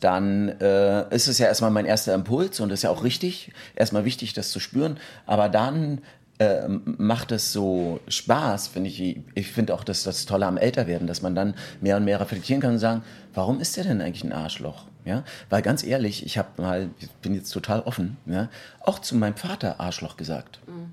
dann 0.00 0.48
äh, 0.60 1.14
ist 1.14 1.28
es 1.28 1.38
ja 1.38 1.46
erstmal 1.46 1.70
mein 1.70 1.86
erster 1.86 2.14
Impuls 2.14 2.60
und 2.60 2.70
ist 2.70 2.82
ja 2.82 2.90
auch 2.90 3.04
richtig, 3.04 3.52
erstmal 3.74 4.04
wichtig, 4.04 4.32
das 4.32 4.50
zu 4.50 4.60
spüren, 4.60 4.98
aber 5.26 5.48
dann 5.48 6.02
äh, 6.38 6.68
macht 6.68 7.32
es 7.32 7.52
so 7.52 8.00
Spaß, 8.08 8.68
finde 8.68 8.90
ich. 8.90 9.20
Ich 9.34 9.50
finde 9.50 9.74
auch, 9.74 9.84
dass 9.84 10.02
das 10.02 10.26
Tolle 10.26 10.46
am 10.46 10.58
Älterwerden, 10.58 11.06
dass 11.06 11.22
man 11.22 11.34
dann 11.34 11.54
mehr 11.80 11.96
und 11.96 12.04
mehr 12.04 12.20
reflektieren 12.20 12.60
kann 12.60 12.72
und 12.72 12.78
sagen, 12.78 13.02
warum 13.34 13.60
ist 13.60 13.76
der 13.76 13.84
denn 13.84 14.00
eigentlich 14.00 14.24
ein 14.24 14.32
Arschloch? 14.32 14.84
Ja, 15.04 15.22
weil 15.50 15.62
ganz 15.62 15.84
ehrlich, 15.84 16.26
ich 16.26 16.36
habe 16.36 16.60
mal, 16.60 16.90
ich 16.98 17.08
bin 17.22 17.32
jetzt 17.34 17.50
total 17.50 17.80
offen, 17.82 18.16
ja, 18.26 18.48
auch 18.80 18.98
zu 18.98 19.14
meinem 19.14 19.36
Vater 19.36 19.80
Arschloch 19.80 20.16
gesagt. 20.16 20.58
Mhm. 20.66 20.92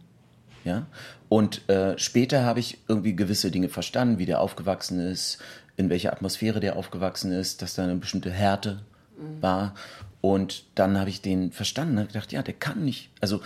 Ja, 0.63 0.85
und 1.27 1.67
äh, 1.67 1.97
später 1.97 2.45
habe 2.45 2.61
ich 2.61 2.77
irgendwie 2.87 3.15
gewisse 3.15 3.51
Dinge 3.51 3.67
verstanden, 3.67 4.19
wie 4.19 4.25
der 4.25 4.39
aufgewachsen 4.39 4.99
ist, 4.99 5.39
in 5.77 5.89
welcher 5.89 6.13
Atmosphäre 6.13 6.59
der 6.59 6.75
aufgewachsen 6.75 7.31
ist, 7.31 7.61
dass 7.61 7.75
da 7.75 7.83
eine 7.83 7.95
bestimmte 7.95 8.31
Härte 8.31 8.81
mhm. 9.17 9.41
war. 9.41 9.75
Und 10.21 10.65
dann 10.75 10.99
habe 10.99 11.09
ich 11.09 11.21
den 11.21 11.51
verstanden 11.51 11.97
und 11.97 12.07
gedacht, 12.07 12.31
ja, 12.31 12.41
der 12.41 12.53
kann 12.53 12.85
nicht, 12.85 13.09
also 13.19 13.41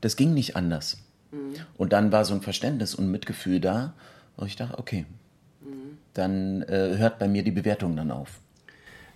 das 0.00 0.16
ging 0.16 0.34
nicht 0.34 0.56
anders. 0.56 0.98
Mhm. 1.30 1.54
Und 1.76 1.92
dann 1.92 2.12
war 2.12 2.24
so 2.24 2.34
ein 2.34 2.42
Verständnis 2.42 2.94
und 2.94 3.10
Mitgefühl 3.10 3.60
da, 3.60 3.94
wo 4.36 4.46
ich 4.46 4.56
dachte, 4.56 4.78
okay, 4.78 5.06
mhm. 5.60 5.98
dann 6.14 6.62
äh, 6.62 6.96
hört 6.96 7.18
bei 7.18 7.28
mir 7.28 7.42
die 7.42 7.50
Bewertung 7.50 7.96
dann 7.96 8.10
auf. 8.10 8.40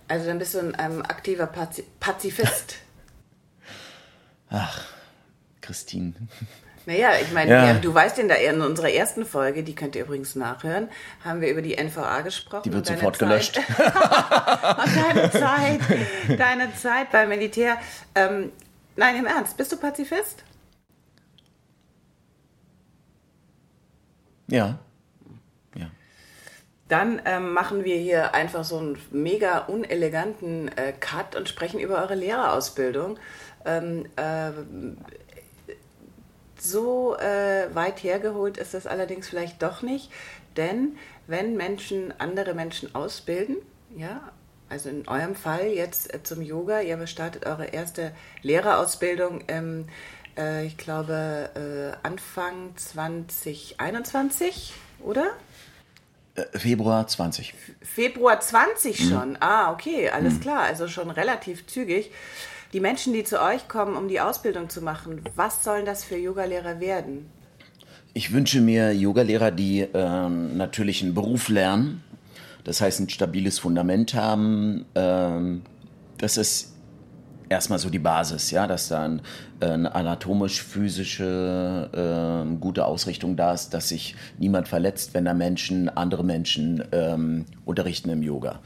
Also 0.07 0.25
dann 0.27 0.39
bist 0.39 0.53
du 0.53 0.59
ein 0.59 0.75
ähm, 0.79 1.01
aktiver 1.01 1.47
Pazifist. 1.47 2.75
Ach, 4.49 4.85
Christine. 5.61 6.13
Naja, 6.87 7.09
ich 7.21 7.33
meine, 7.33 7.51
ja. 7.51 7.73
du 7.73 7.93
weißt 7.93 8.17
in, 8.17 8.29
der, 8.29 8.49
in 8.49 8.61
unserer 8.61 8.89
ersten 8.89 9.25
Folge, 9.25 9.61
die 9.61 9.75
könnt 9.75 9.97
ihr 9.97 10.05
übrigens 10.05 10.35
nachhören, 10.35 10.87
haben 11.21 11.41
wir 11.41 11.49
über 11.49 11.61
die 11.61 11.75
NVA 11.75 12.21
gesprochen. 12.21 12.63
Die 12.63 12.71
wird 12.71 12.85
sofort 12.85 13.17
Zeit. 13.17 13.27
gelöscht. 13.27 13.59
deine 13.77 15.29
Zeit, 15.29 15.81
deine 16.39 16.73
Zeit 16.75 17.11
beim 17.11 17.27
Militär. 17.27 17.75
Ähm, 18.15 18.53
nein, 18.95 19.17
im 19.17 19.25
Ernst, 19.25 19.57
bist 19.57 19.73
du 19.73 19.75
Pazifist? 19.75 20.45
Ja. 24.47 24.79
ja. 25.75 25.87
Dann 26.87 27.21
ähm, 27.25 27.51
machen 27.51 27.83
wir 27.83 27.97
hier 27.97 28.33
einfach 28.33 28.63
so 28.63 28.77
einen 28.77 28.97
mega 29.11 29.57
uneleganten 29.57 30.69
äh, 30.77 30.93
Cut 30.97 31.35
und 31.35 31.49
sprechen 31.49 31.81
über 31.81 32.01
eure 32.01 32.15
Lehrerausbildung. 32.15 33.19
Ähm, 33.65 34.05
äh, 34.15 34.51
so 36.59 37.17
äh, 37.17 37.73
weit 37.73 38.03
hergeholt 38.03 38.57
ist 38.57 38.73
das 38.73 38.87
allerdings 38.87 39.29
vielleicht 39.29 39.61
doch 39.61 39.81
nicht, 39.81 40.11
denn 40.55 40.97
wenn 41.27 41.55
Menschen 41.55 42.13
andere 42.19 42.53
Menschen 42.53 42.93
ausbilden, 42.95 43.57
ja, 43.95 44.21
also 44.69 44.89
in 44.89 45.07
eurem 45.07 45.35
Fall 45.35 45.67
jetzt 45.67 46.13
äh, 46.13 46.23
zum 46.23 46.41
Yoga, 46.41 46.81
ihr 46.81 47.05
startet 47.07 47.45
eure 47.45 47.67
erste 47.67 48.11
Lehrerausbildung, 48.41 49.43
ähm, 49.47 49.85
äh, 50.37 50.65
ich 50.65 50.77
glaube 50.77 51.49
äh, 51.55 52.05
Anfang 52.05 52.75
2021, 52.75 54.73
oder? 54.99 55.31
Äh, 56.35 56.57
Februar 56.57 57.07
20. 57.07 57.53
Februar 57.81 58.39
20 58.39 58.99
mhm. 58.99 59.09
schon. 59.09 59.29
Mhm. 59.31 59.37
Ah, 59.39 59.71
okay, 59.71 60.09
alles 60.09 60.35
mhm. 60.35 60.41
klar. 60.41 60.61
Also 60.61 60.87
schon 60.87 61.09
relativ 61.09 61.65
zügig. 61.67 62.11
Die 62.73 62.79
Menschen, 62.81 63.13
die 63.13 63.23
zu 63.23 63.41
euch 63.41 63.67
kommen, 63.67 63.95
um 63.95 64.07
die 64.07 64.19
Ausbildung 64.19 64.69
zu 64.69 64.81
machen, 64.81 65.21
was 65.35 65.63
sollen 65.63 65.85
das 65.85 66.03
für 66.03 66.17
Yogalehrer 66.17 66.79
werden? 66.79 67.29
Ich 68.13 68.33
wünsche 68.33 68.59
mir 68.61 68.93
Yogalehrer, 68.93 69.51
die 69.51 69.81
äh, 69.81 70.29
natürlich 70.29 71.03
einen 71.03 71.13
Beruf 71.13 71.49
lernen, 71.49 72.03
das 72.63 72.81
heißt 72.81 72.99
ein 72.99 73.09
stabiles 73.09 73.59
Fundament 73.59 74.13
haben. 74.15 74.85
Äh, 74.95 75.61
das 76.17 76.37
ist 76.37 76.73
erstmal 77.49 77.79
so 77.79 77.89
die 77.89 77.99
Basis, 77.99 78.51
ja, 78.51 78.67
dass 78.67 78.89
dann 78.89 79.21
äh, 79.59 79.67
eine 79.67 79.95
anatomisch-physische 79.95 81.89
äh, 81.93 82.55
gute 82.59 82.85
Ausrichtung 82.85 83.35
da 83.37 83.53
ist, 83.53 83.73
dass 83.73 83.89
sich 83.89 84.15
niemand 84.37 84.67
verletzt, 84.67 85.13
wenn 85.13 85.25
da 85.25 85.33
Menschen 85.33 85.89
andere 85.89 86.23
Menschen 86.23 86.83
ähm, 86.91 87.45
unterrichten 87.65 88.09
im 88.09 88.21
Yoga. 88.23 88.59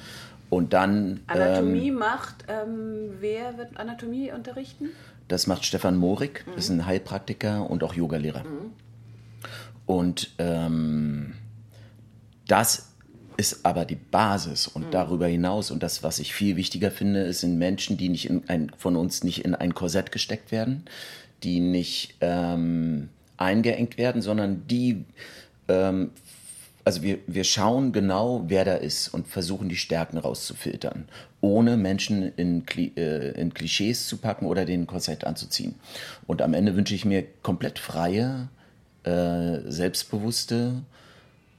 Und 0.52 0.74
dann. 0.74 1.22
Anatomie 1.28 1.88
ähm, 1.88 1.96
macht, 1.96 2.44
ähm, 2.50 3.14
wer 3.22 3.58
wird 3.58 3.78
Anatomie 3.78 4.34
unterrichten? 4.34 4.90
Das 5.30 5.48
macht 5.48 5.64
Stefan 5.64 5.96
Morik, 5.96 6.46
mhm. 6.46 6.58
ist 6.58 6.70
ein 6.70 6.86
Heilpraktiker 6.86 7.70
und 7.70 7.86
auch 7.86 7.94
Yogalehrer. 7.94 8.44
Mhm. 8.44 8.74
Und 9.86 10.32
ähm, 10.40 11.36
das 12.48 12.92
ist 13.38 13.66
aber 13.66 13.86
die 13.86 13.96
Basis 13.96 14.68
und 14.68 14.88
mhm. 14.88 14.92
darüber 14.92 15.26
hinaus 15.26 15.72
und 15.72 15.82
das, 15.82 16.04
was 16.04 16.20
ich 16.20 16.34
viel 16.34 16.58
wichtiger 16.58 16.92
finde, 16.92 17.22
ist 17.22 17.40
sind 17.40 17.58
Menschen, 17.58 17.96
die 17.96 18.10
nicht 18.10 18.30
in 18.30 18.44
ein, 18.50 18.74
von 18.78 18.98
uns 18.98 19.24
nicht 19.24 19.46
in 19.46 19.56
ein 19.56 19.74
Korsett 19.74 20.12
gesteckt 20.12 20.52
werden, 20.52 20.84
die 21.44 21.62
nicht 21.62 22.16
ähm, 22.20 23.08
eingeengt 23.38 23.98
werden, 23.98 24.22
sondern 24.22 24.68
die, 24.68 25.06
ähm, 25.70 26.12
also 26.84 27.02
wir, 27.02 27.20
wir 27.28 27.44
schauen 27.44 27.92
genau, 27.92 28.46
wer 28.48 28.66
da 28.66 28.76
ist 28.76 29.10
und 29.10 29.28
versuchen 29.28 29.70
die 29.70 29.76
Stärken 29.76 30.18
rauszufiltern, 30.18 31.08
ohne 31.40 31.78
Menschen 31.78 32.34
in, 32.36 32.66
äh, 32.68 33.32
in 33.32 33.54
Klischees 33.54 34.08
zu 34.08 34.18
packen 34.18 34.46
oder 34.46 34.66
den 34.66 34.88
Korsett 34.88 35.24
anzuziehen. 35.24 35.76
Und 36.28 36.42
am 36.42 36.54
Ende 36.54 36.76
wünsche 36.76 36.96
ich 36.96 37.06
mir 37.06 37.24
komplett 37.44 37.80
freie, 37.80 38.50
äh, 39.04 39.60
selbstbewusste 39.66 40.82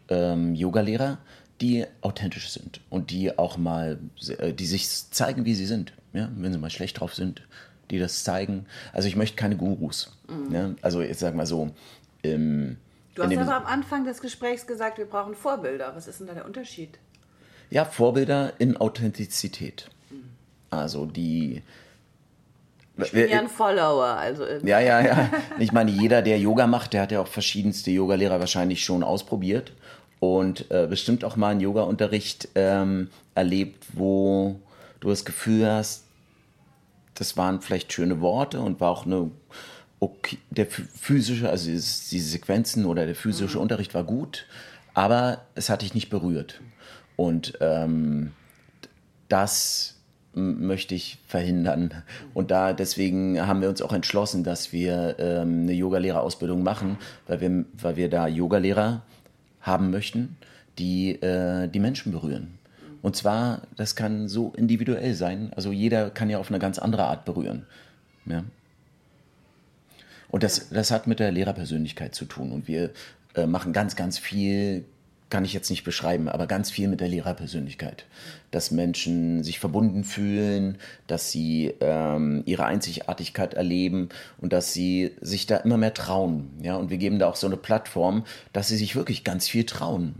ähm, 0.08 0.54
Yogalehrer, 0.54 1.18
die 1.60 1.84
authentisch 2.00 2.50
sind 2.50 2.80
und 2.90 3.10
die 3.10 3.38
auch 3.38 3.56
mal, 3.56 3.98
äh, 4.38 4.52
die 4.52 4.66
sich 4.66 4.88
zeigen, 4.88 5.44
wie 5.44 5.54
sie 5.54 5.66
sind. 5.66 5.92
Ja? 6.12 6.30
Wenn 6.36 6.52
sie 6.52 6.58
mal 6.58 6.70
schlecht 6.70 7.00
drauf 7.00 7.14
sind, 7.14 7.42
die 7.90 7.98
das 7.98 8.24
zeigen. 8.24 8.66
Also 8.92 9.08
ich 9.08 9.16
möchte 9.16 9.36
keine 9.36 9.56
Gurus. 9.56 10.16
Mhm. 10.28 10.54
Ja? 10.54 10.74
Also 10.82 11.02
jetzt 11.02 11.20
sagen 11.20 11.36
wir 11.36 11.46
so. 11.46 11.70
Ähm, 12.24 12.76
du 13.14 13.22
hast 13.22 13.36
aber 13.36 13.56
am 13.56 13.66
Anfang 13.66 14.04
des 14.04 14.20
Gesprächs 14.20 14.66
gesagt, 14.66 14.98
wir 14.98 15.06
brauchen 15.06 15.34
Vorbilder. 15.34 15.92
Was 15.94 16.06
ist 16.06 16.20
denn 16.20 16.26
da 16.26 16.34
der 16.34 16.44
Unterschied? 16.44 16.98
Ja, 17.70 17.84
Vorbilder 17.84 18.52
in 18.58 18.76
Authentizität. 18.76 19.88
Also 20.70 21.06
die. 21.06 21.62
Ich 22.98 23.12
bin 23.12 23.28
ja 23.28 23.40
ein 23.40 23.48
Follower, 23.48 24.04
also. 24.04 24.44
Ja, 24.64 24.80
ja, 24.80 25.00
ja. 25.00 25.30
Ich 25.58 25.72
meine, 25.72 25.90
jeder, 25.90 26.20
der 26.22 26.38
Yoga 26.38 26.66
macht, 26.66 26.92
der 26.92 27.02
hat 27.02 27.12
ja 27.12 27.20
auch 27.20 27.26
verschiedenste 27.26 27.90
Yogalehrer 27.90 28.40
wahrscheinlich 28.40 28.84
schon 28.84 29.02
ausprobiert 29.02 29.72
und 30.20 30.70
äh, 30.70 30.86
bestimmt 30.88 31.24
auch 31.24 31.36
mal 31.36 31.48
einen 31.48 31.60
Yoga-Unterricht 31.60 32.50
ähm, 32.54 33.08
erlebt, 33.34 33.84
wo 33.94 34.60
du 35.00 35.08
das 35.08 35.24
Gefühl 35.24 35.66
hast, 35.66 36.04
das 37.14 37.36
waren 37.36 37.60
vielleicht 37.60 37.92
schöne 37.92 38.20
Worte 38.20 38.60
und 38.60 38.80
war 38.80 38.90
auch 38.90 39.04
eine 39.04 39.30
okay, 40.02 40.38
der 40.50 40.66
physische, 40.66 41.48
also 41.48 41.70
diese 41.70 42.18
Sequenzen 42.18 42.86
oder 42.86 43.06
der 43.06 43.14
physische 43.14 43.56
mhm. 43.58 43.62
Unterricht 43.62 43.94
war 43.94 44.02
gut, 44.02 44.46
aber 44.94 45.42
es 45.54 45.70
hat 45.70 45.82
dich 45.82 45.94
nicht 45.94 46.10
berührt. 46.10 46.60
Und 47.14 47.56
ähm, 47.60 48.32
das 49.28 49.94
möchte 50.34 50.96
ich 50.96 51.18
verhindern. 51.28 52.02
Und 52.34 52.50
da 52.50 52.72
deswegen 52.72 53.46
haben 53.46 53.60
wir 53.60 53.68
uns 53.68 53.80
auch 53.80 53.92
entschlossen, 53.92 54.42
dass 54.42 54.72
wir 54.72 55.16
ähm, 55.20 55.62
eine 55.62 55.72
Yogalehrerausbildung 55.72 56.64
machen, 56.64 56.98
weil 57.28 57.40
wir, 57.40 57.64
weil 57.80 57.96
wir 57.96 58.10
da 58.10 58.26
Yogalehrer 58.26 59.02
haben 59.60 59.90
möchten, 59.90 60.36
die 60.80 61.12
äh, 61.22 61.68
die 61.68 61.78
Menschen 61.78 62.10
berühren. 62.10 62.58
Und 63.02 63.14
zwar, 63.14 63.62
das 63.76 63.94
kann 63.94 64.26
so 64.26 64.52
individuell 64.56 65.14
sein. 65.14 65.52
Also 65.54 65.70
jeder 65.70 66.10
kann 66.10 66.28
ja 66.28 66.38
auf 66.38 66.48
eine 66.48 66.58
ganz 66.58 66.80
andere 66.80 67.04
Art 67.04 67.24
berühren. 67.24 67.66
Ja. 68.26 68.42
Und 70.32 70.42
das, 70.42 70.70
das 70.70 70.90
hat 70.90 71.06
mit 71.06 71.20
der 71.20 71.30
Lehrerpersönlichkeit 71.30 72.16
zu 72.16 72.24
tun. 72.24 72.50
Und 72.50 72.66
wir 72.66 72.90
äh, 73.36 73.46
machen 73.46 73.72
ganz, 73.72 73.94
ganz 73.94 74.18
viel 74.18 74.84
kann 75.32 75.46
ich 75.46 75.54
jetzt 75.54 75.70
nicht 75.70 75.82
beschreiben, 75.82 76.28
aber 76.28 76.46
ganz 76.46 76.70
viel 76.70 76.88
mit 76.88 77.00
der 77.00 77.08
Lehrerpersönlichkeit. 77.08 78.04
Dass 78.50 78.70
Menschen 78.70 79.42
sich 79.42 79.58
verbunden 79.60 80.04
fühlen, 80.04 80.76
dass 81.06 81.30
sie 81.30 81.72
ähm, 81.80 82.42
ihre 82.44 82.66
Einzigartigkeit 82.66 83.54
erleben 83.54 84.10
und 84.36 84.52
dass 84.52 84.74
sie 84.74 85.12
sich 85.22 85.46
da 85.46 85.56
immer 85.56 85.78
mehr 85.78 85.94
trauen. 85.94 86.50
Ja? 86.60 86.76
Und 86.76 86.90
wir 86.90 86.98
geben 86.98 87.18
da 87.18 87.28
auch 87.28 87.36
so 87.36 87.46
eine 87.46 87.56
Plattform, 87.56 88.26
dass 88.52 88.68
sie 88.68 88.76
sich 88.76 88.94
wirklich 88.94 89.24
ganz 89.24 89.48
viel 89.48 89.64
trauen. 89.64 90.16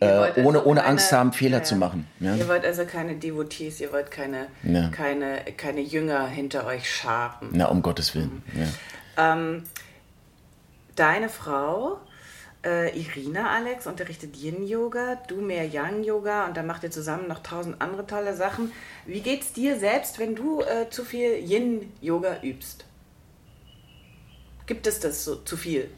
Äh, 0.00 0.06
ohne, 0.06 0.20
also 0.20 0.64
ohne 0.64 0.80
keine, 0.80 0.84
Angst 0.84 1.12
haben, 1.12 1.34
Fehler 1.34 1.58
ja, 1.58 1.64
zu 1.64 1.76
machen. 1.76 2.06
Ja? 2.20 2.34
Ihr 2.34 2.48
wollt 2.48 2.64
also 2.64 2.86
keine 2.86 3.16
Devotees, 3.16 3.82
ihr 3.82 3.92
wollt 3.92 4.10
keine, 4.10 4.46
ja. 4.62 4.88
keine, 4.88 5.40
keine 5.58 5.82
Jünger 5.82 6.26
hinter 6.28 6.66
euch 6.66 6.90
scharen. 6.90 7.48
Na, 7.52 7.66
um 7.66 7.82
Gottes 7.82 8.14
Willen. 8.14 8.42
Mhm. 8.54 8.68
Ähm, 9.16 9.64
deine 10.94 11.28
Frau 11.28 11.98
äh, 12.64 12.98
Irina 12.98 13.50
Alex 13.50 13.86
unterrichtet 13.86 14.36
Yin-Yoga, 14.36 15.16
du 15.28 15.40
mehr 15.40 15.66
Yang-Yoga 15.66 16.46
und 16.46 16.56
dann 16.56 16.66
macht 16.66 16.82
ihr 16.82 16.90
zusammen 16.90 17.28
noch 17.28 17.42
tausend 17.42 17.80
andere 17.80 18.06
tolle 18.06 18.34
Sachen. 18.34 18.72
Wie 19.06 19.20
geht's 19.20 19.52
dir 19.52 19.78
selbst, 19.78 20.18
wenn 20.18 20.34
du 20.34 20.60
äh, 20.62 20.90
zu 20.90 21.04
viel 21.04 21.38
Yin-Yoga 21.38 22.42
übst? 22.42 22.84
Gibt 24.66 24.86
es 24.86 24.98
das 24.98 25.24
so 25.24 25.36
zu 25.36 25.56
viel? 25.56 25.88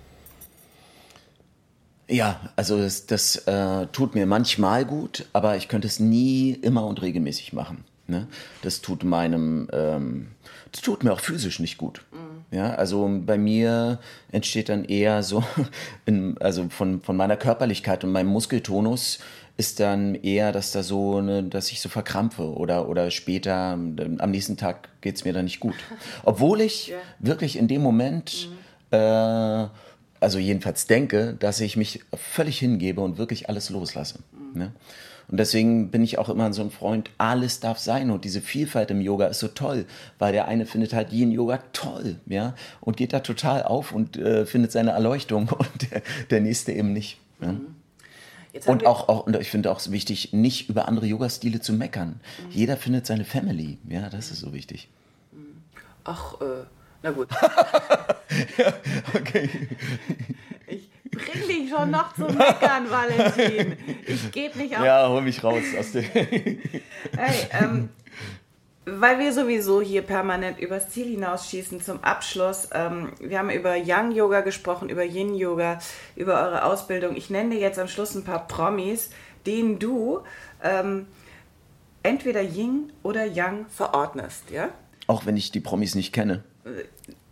Ja, 2.06 2.40
also 2.56 2.78
das, 2.78 3.06
das 3.06 3.36
äh, 3.46 3.86
tut 3.88 4.14
mir 4.14 4.26
manchmal 4.26 4.84
gut, 4.84 5.26
aber 5.32 5.56
ich 5.56 5.68
könnte 5.68 5.86
es 5.86 6.00
nie 6.00 6.52
immer 6.52 6.86
und 6.86 7.02
regelmäßig 7.02 7.52
machen. 7.52 7.84
Ne? 8.06 8.26
Das 8.62 8.80
tut 8.80 9.04
meinem, 9.04 9.68
ähm, 9.72 10.28
das 10.72 10.80
tut 10.80 11.04
mir 11.04 11.12
auch 11.12 11.20
physisch 11.20 11.60
nicht 11.60 11.76
gut. 11.76 12.04
Mhm. 12.12 12.27
Ja, 12.50 12.74
also 12.74 13.08
bei 13.24 13.38
mir 13.38 13.98
entsteht 14.32 14.68
dann 14.68 14.84
eher 14.84 15.22
so, 15.22 15.42
in, 16.06 16.36
also 16.38 16.68
von, 16.68 17.00
von 17.00 17.16
meiner 17.16 17.36
Körperlichkeit 17.36 18.04
und 18.04 18.12
meinem 18.12 18.28
Muskeltonus 18.28 19.18
ist 19.56 19.80
dann 19.80 20.14
eher, 20.14 20.52
dass 20.52 20.70
da 20.70 20.82
so, 20.84 21.16
eine, 21.16 21.42
dass 21.42 21.72
ich 21.72 21.80
so 21.80 21.88
verkrampfe 21.88 22.54
oder, 22.54 22.88
oder 22.88 23.10
später, 23.10 23.72
am 23.72 24.30
nächsten 24.30 24.56
Tag 24.56 24.88
geht 25.00 25.16
es 25.16 25.24
mir 25.24 25.32
dann 25.32 25.44
nicht 25.44 25.58
gut. 25.58 25.74
Obwohl 26.24 26.60
ich 26.60 26.88
ja. 26.88 26.96
wirklich 27.18 27.58
in 27.58 27.66
dem 27.66 27.82
Moment, 27.82 28.48
mhm. 28.92 28.96
äh, 28.96 29.66
also 30.20 30.38
jedenfalls 30.38 30.86
denke, 30.86 31.34
dass 31.38 31.60
ich 31.60 31.76
mich 31.76 32.04
völlig 32.14 32.60
hingebe 32.60 33.00
und 33.00 33.18
wirklich 33.18 33.48
alles 33.48 33.68
loslasse. 33.70 34.20
Mhm. 34.32 34.58
Ne? 34.58 34.72
Und 35.28 35.38
deswegen 35.38 35.90
bin 35.90 36.02
ich 36.02 36.18
auch 36.18 36.28
immer 36.28 36.52
so 36.52 36.62
ein 36.62 36.70
Freund, 36.70 37.10
alles 37.18 37.60
darf 37.60 37.78
sein. 37.78 38.10
Und 38.10 38.24
diese 38.24 38.40
Vielfalt 38.40 38.90
im 38.90 39.00
Yoga 39.00 39.26
ist 39.26 39.40
so 39.40 39.48
toll, 39.48 39.84
weil 40.18 40.32
der 40.32 40.48
eine 40.48 40.64
findet 40.64 40.94
halt 40.94 41.12
Yin 41.12 41.30
Yoga 41.32 41.60
toll, 41.72 42.16
ja, 42.26 42.54
und 42.80 42.96
geht 42.96 43.12
da 43.12 43.20
total 43.20 43.62
auf 43.62 43.92
und 43.92 44.16
äh, 44.16 44.46
findet 44.46 44.72
seine 44.72 44.92
Erleuchtung 44.92 45.48
und 45.58 45.90
der, 45.90 46.02
der 46.30 46.40
nächste 46.40 46.72
eben 46.72 46.92
nicht. 46.92 47.18
Ja? 47.40 47.52
Mhm. 47.52 47.74
Und 48.66 48.86
auch, 48.86 49.08
auch, 49.08 49.26
und 49.26 49.36
ich 49.36 49.50
finde 49.50 49.70
auch 49.70 49.80
wichtig, 49.90 50.32
nicht 50.32 50.70
über 50.70 50.88
andere 50.88 51.06
Yoga-Stile 51.06 51.60
zu 51.60 51.72
meckern. 51.72 52.20
Mhm. 52.46 52.50
Jeder 52.50 52.76
findet 52.76 53.06
seine 53.06 53.24
Family. 53.24 53.78
Ja, 53.88 54.08
das 54.08 54.30
ist 54.30 54.40
so 54.40 54.52
wichtig. 54.52 54.88
Ach, 56.04 56.40
äh, 56.40 56.64
na 57.02 57.10
gut. 57.10 57.28
ja, 58.58 58.72
okay. 59.14 59.50
Ich 60.66 60.87
bring 61.10 61.46
dich 61.46 61.70
schon 61.70 61.90
noch 61.90 62.14
zum 62.14 62.36
Meckern, 62.36 62.90
Valentin. 62.90 63.76
Ich 64.06 64.30
gebe 64.32 64.58
nicht 64.58 64.76
auf. 64.76 64.84
Ja, 64.84 65.08
hol 65.08 65.22
mich 65.22 65.42
raus 65.42 65.62
aus 65.78 65.92
dem. 65.92 66.04
hey, 66.04 66.58
ähm, 67.52 67.90
weil 68.84 69.18
wir 69.18 69.32
sowieso 69.32 69.80
hier 69.82 70.02
permanent 70.02 70.58
übers 70.58 70.88
Ziel 70.90 71.06
hinausschießen 71.06 71.80
zum 71.80 72.02
Abschluss. 72.02 72.68
Ähm, 72.72 73.12
wir 73.20 73.38
haben 73.38 73.50
über 73.50 73.76
Yang 73.76 74.12
Yoga 74.12 74.40
gesprochen, 74.40 74.88
über 74.88 75.04
Yin 75.04 75.34
Yoga, 75.34 75.78
über 76.16 76.34
eure 76.34 76.64
Ausbildung. 76.64 77.16
Ich 77.16 77.30
nenne 77.30 77.50
dir 77.50 77.60
jetzt 77.60 77.78
am 77.78 77.88
Schluss 77.88 78.14
ein 78.14 78.24
paar 78.24 78.46
Promis, 78.46 79.10
denen 79.46 79.78
du 79.78 80.20
ähm, 80.62 81.06
entweder 82.02 82.42
Yin 82.42 82.92
oder 83.02 83.24
Yang 83.24 83.66
verordnest, 83.68 84.50
ja? 84.50 84.70
Auch 85.06 85.26
wenn 85.26 85.36
ich 85.36 85.50
die 85.50 85.60
Promis 85.60 85.94
nicht 85.94 86.12
kenne. 86.12 86.44
Äh, 86.64 86.84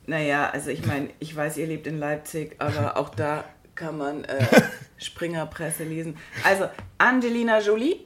naja, 0.06 0.50
also 0.50 0.70
ich 0.70 0.86
meine, 0.86 1.10
ich 1.18 1.34
weiß, 1.34 1.56
ihr 1.56 1.66
lebt 1.66 1.86
in 1.86 1.98
Leipzig, 1.98 2.56
aber 2.58 2.96
auch 2.96 3.08
da 3.08 3.44
kann 3.76 3.98
man 3.98 4.24
äh, 4.24 4.44
Springerpresse 4.98 5.84
lesen. 5.84 6.16
Also 6.42 6.68
Angelina 6.98 7.60
Jolie. 7.60 8.00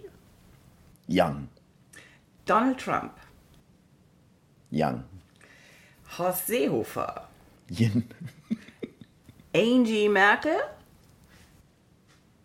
Young. 1.09 1.49
Donald 2.45 2.79
Trump. 2.79 3.13
Young. 4.71 5.05
Horst 6.19 6.47
Seehofer. 6.49 7.29
Yin. 7.69 8.05
Angie 9.55 10.09
Merkel. 10.09 10.57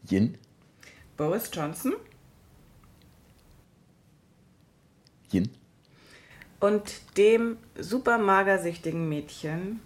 Yin. 0.10 0.38
Boris 1.18 1.50
Johnson. 1.52 1.94
Yin. 5.32 5.50
Und 6.60 7.18
dem 7.18 7.58
super 7.78 8.18
magersüchtigen 8.18 9.08
Mädchen, 9.10 9.82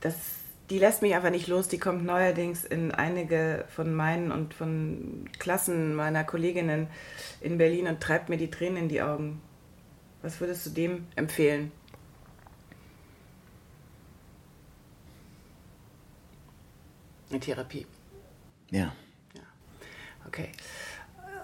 das, 0.00 0.16
die 0.72 0.78
lässt 0.78 1.02
mich 1.02 1.14
einfach 1.14 1.28
nicht 1.28 1.48
los. 1.48 1.68
Die 1.68 1.78
kommt 1.78 2.02
neuerdings 2.02 2.64
in 2.64 2.92
einige 2.92 3.66
von 3.68 3.92
meinen 3.92 4.32
und 4.32 4.54
von 4.54 5.28
Klassen 5.38 5.94
meiner 5.94 6.24
Kolleginnen 6.24 6.86
in 7.42 7.58
Berlin 7.58 7.86
und 7.88 8.00
treibt 8.00 8.30
mir 8.30 8.38
die 8.38 8.50
Tränen 8.50 8.84
in 8.84 8.88
die 8.88 9.02
Augen. 9.02 9.42
Was 10.22 10.40
würdest 10.40 10.64
du 10.64 10.70
dem 10.70 11.06
empfehlen? 11.14 11.72
Eine 17.28 17.40
Therapie. 17.40 17.86
Ja. 18.70 18.94
ja. 19.34 19.42
Okay. 20.26 20.48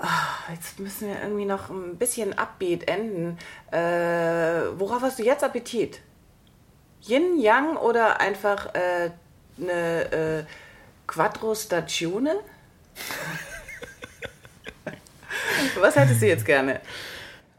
Oh, 0.01 0.53
jetzt 0.53 0.81
müssen 0.81 1.09
wir 1.09 1.21
irgendwie 1.21 1.45
noch 1.45 1.69
ein 1.69 1.99
bisschen 1.99 2.33
Upbeat 2.33 2.89
enden. 2.89 3.37
Äh, 3.73 4.79
worauf 4.79 5.03
hast 5.03 5.19
du 5.19 5.23
jetzt 5.23 5.45
Appetit? 5.45 6.01
Yin, 7.07 7.41
Yang 7.41 7.77
oder 7.77 8.21
einfach 8.21 8.75
äh, 8.75 9.11
eine 9.61 10.13
äh, 10.13 10.45
Quattro 11.07 11.55
Stagione? 11.55 12.37
Was 15.81 15.97
hättest 15.97 16.23
du 16.23 16.27
jetzt 16.27 16.45
gerne? 16.45 16.81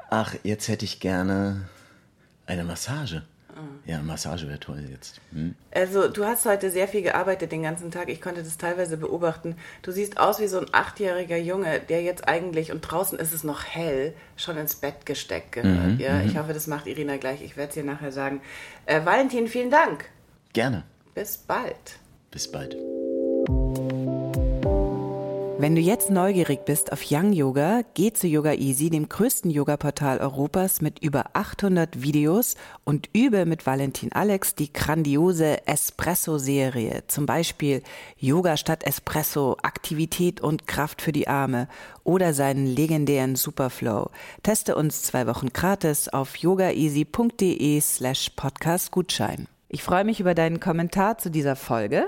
Ach, 0.10 0.36
jetzt 0.43 0.67
hätte 0.67 0.86
ich 0.86 0.99
gerne 0.99 1.67
eine 2.45 2.63
Massage. 2.63 3.23
Ja, 3.85 4.01
Massage 4.01 4.47
wäre 4.47 4.59
toll 4.59 4.85
jetzt. 4.89 5.19
Hm? 5.31 5.55
Also, 5.71 6.07
du 6.07 6.25
hast 6.25 6.45
heute 6.45 6.71
sehr 6.71 6.87
viel 6.87 7.01
gearbeitet 7.01 7.51
den 7.51 7.63
ganzen 7.63 7.91
Tag. 7.91 8.09
Ich 8.09 8.21
konnte 8.21 8.43
das 8.43 8.57
teilweise 8.57 8.97
beobachten. 8.97 9.55
Du 9.81 9.91
siehst 9.91 10.19
aus 10.19 10.39
wie 10.39 10.47
so 10.47 10.59
ein 10.59 10.67
achtjähriger 10.71 11.37
Junge, 11.37 11.79
der 11.79 12.01
jetzt 12.01 12.27
eigentlich, 12.27 12.71
und 12.71 12.81
draußen 12.81 13.17
ist 13.17 13.33
es 13.33 13.43
noch 13.43 13.63
hell, 13.65 14.13
schon 14.37 14.57
ins 14.57 14.75
Bett 14.75 15.05
gesteckt 15.05 15.53
gehört. 15.53 15.93
Mhm, 15.93 15.99
ja, 15.99 16.15
mhm. 16.15 16.27
ich 16.27 16.37
hoffe, 16.37 16.53
das 16.53 16.67
macht 16.67 16.87
Irina 16.87 17.17
gleich. 17.17 17.41
Ich 17.41 17.57
werde 17.57 17.71
es 17.71 17.77
ihr 17.77 17.83
nachher 17.83 18.11
sagen. 18.11 18.41
Äh, 18.85 19.05
Valentin, 19.05 19.47
vielen 19.47 19.71
Dank. 19.71 20.05
Gerne. 20.53 20.83
Bis 21.15 21.37
bald. 21.37 21.99
Bis 22.31 22.51
bald. 22.51 22.75
Wenn 25.62 25.76
du 25.76 25.82
jetzt 25.82 26.10
neugierig 26.10 26.63
bist 26.63 26.93
auf 26.93 27.02
Young 27.12 27.34
Yoga, 27.34 27.82
geh 27.93 28.13
zu 28.13 28.28
Yoga 28.28 28.54
Easy, 28.54 28.89
dem 28.89 29.10
größten 29.10 29.52
Yoga-Portal 29.52 30.19
Europas 30.19 30.80
mit 30.80 31.00
über 31.00 31.32
800 31.34 32.02
Videos 32.02 32.56
und 32.86 33.10
übe 33.12 33.45
mit 33.45 33.65
Valentin 33.65 34.13
Alex 34.13 34.56
die 34.56 34.72
grandiose 34.72 35.67
Espresso-Serie. 35.67 37.04
Zum 37.08 37.26
Beispiel 37.26 37.84
Yoga 38.15 38.56
statt 38.56 38.86
Espresso, 38.86 39.58
Aktivität 39.62 40.39
und 40.39 40.65
Kraft 40.65 41.02
für 41.02 41.12
die 41.12 41.28
Arme 41.28 41.67
oder 42.06 42.34
seinen 42.34 42.65
legendären 42.65 43.36
Superflow. 43.36 44.12
Teste 44.43 44.78
uns 44.78 45.04
zwei 45.04 45.28
Wochen 45.28 45.50
gratis 45.50 46.08
auf 46.08 46.38
yogaeasy.de 46.38 47.82
slash 47.82 48.30
podcastgutschein. 48.38 49.50
Ich 49.72 49.84
freue 49.84 50.04
mich 50.04 50.19
über 50.19 50.34
deinen 50.34 50.60
Kommentar 50.60 51.19
zu 51.19 51.30
dieser 51.30 51.56
Folge 51.56 52.08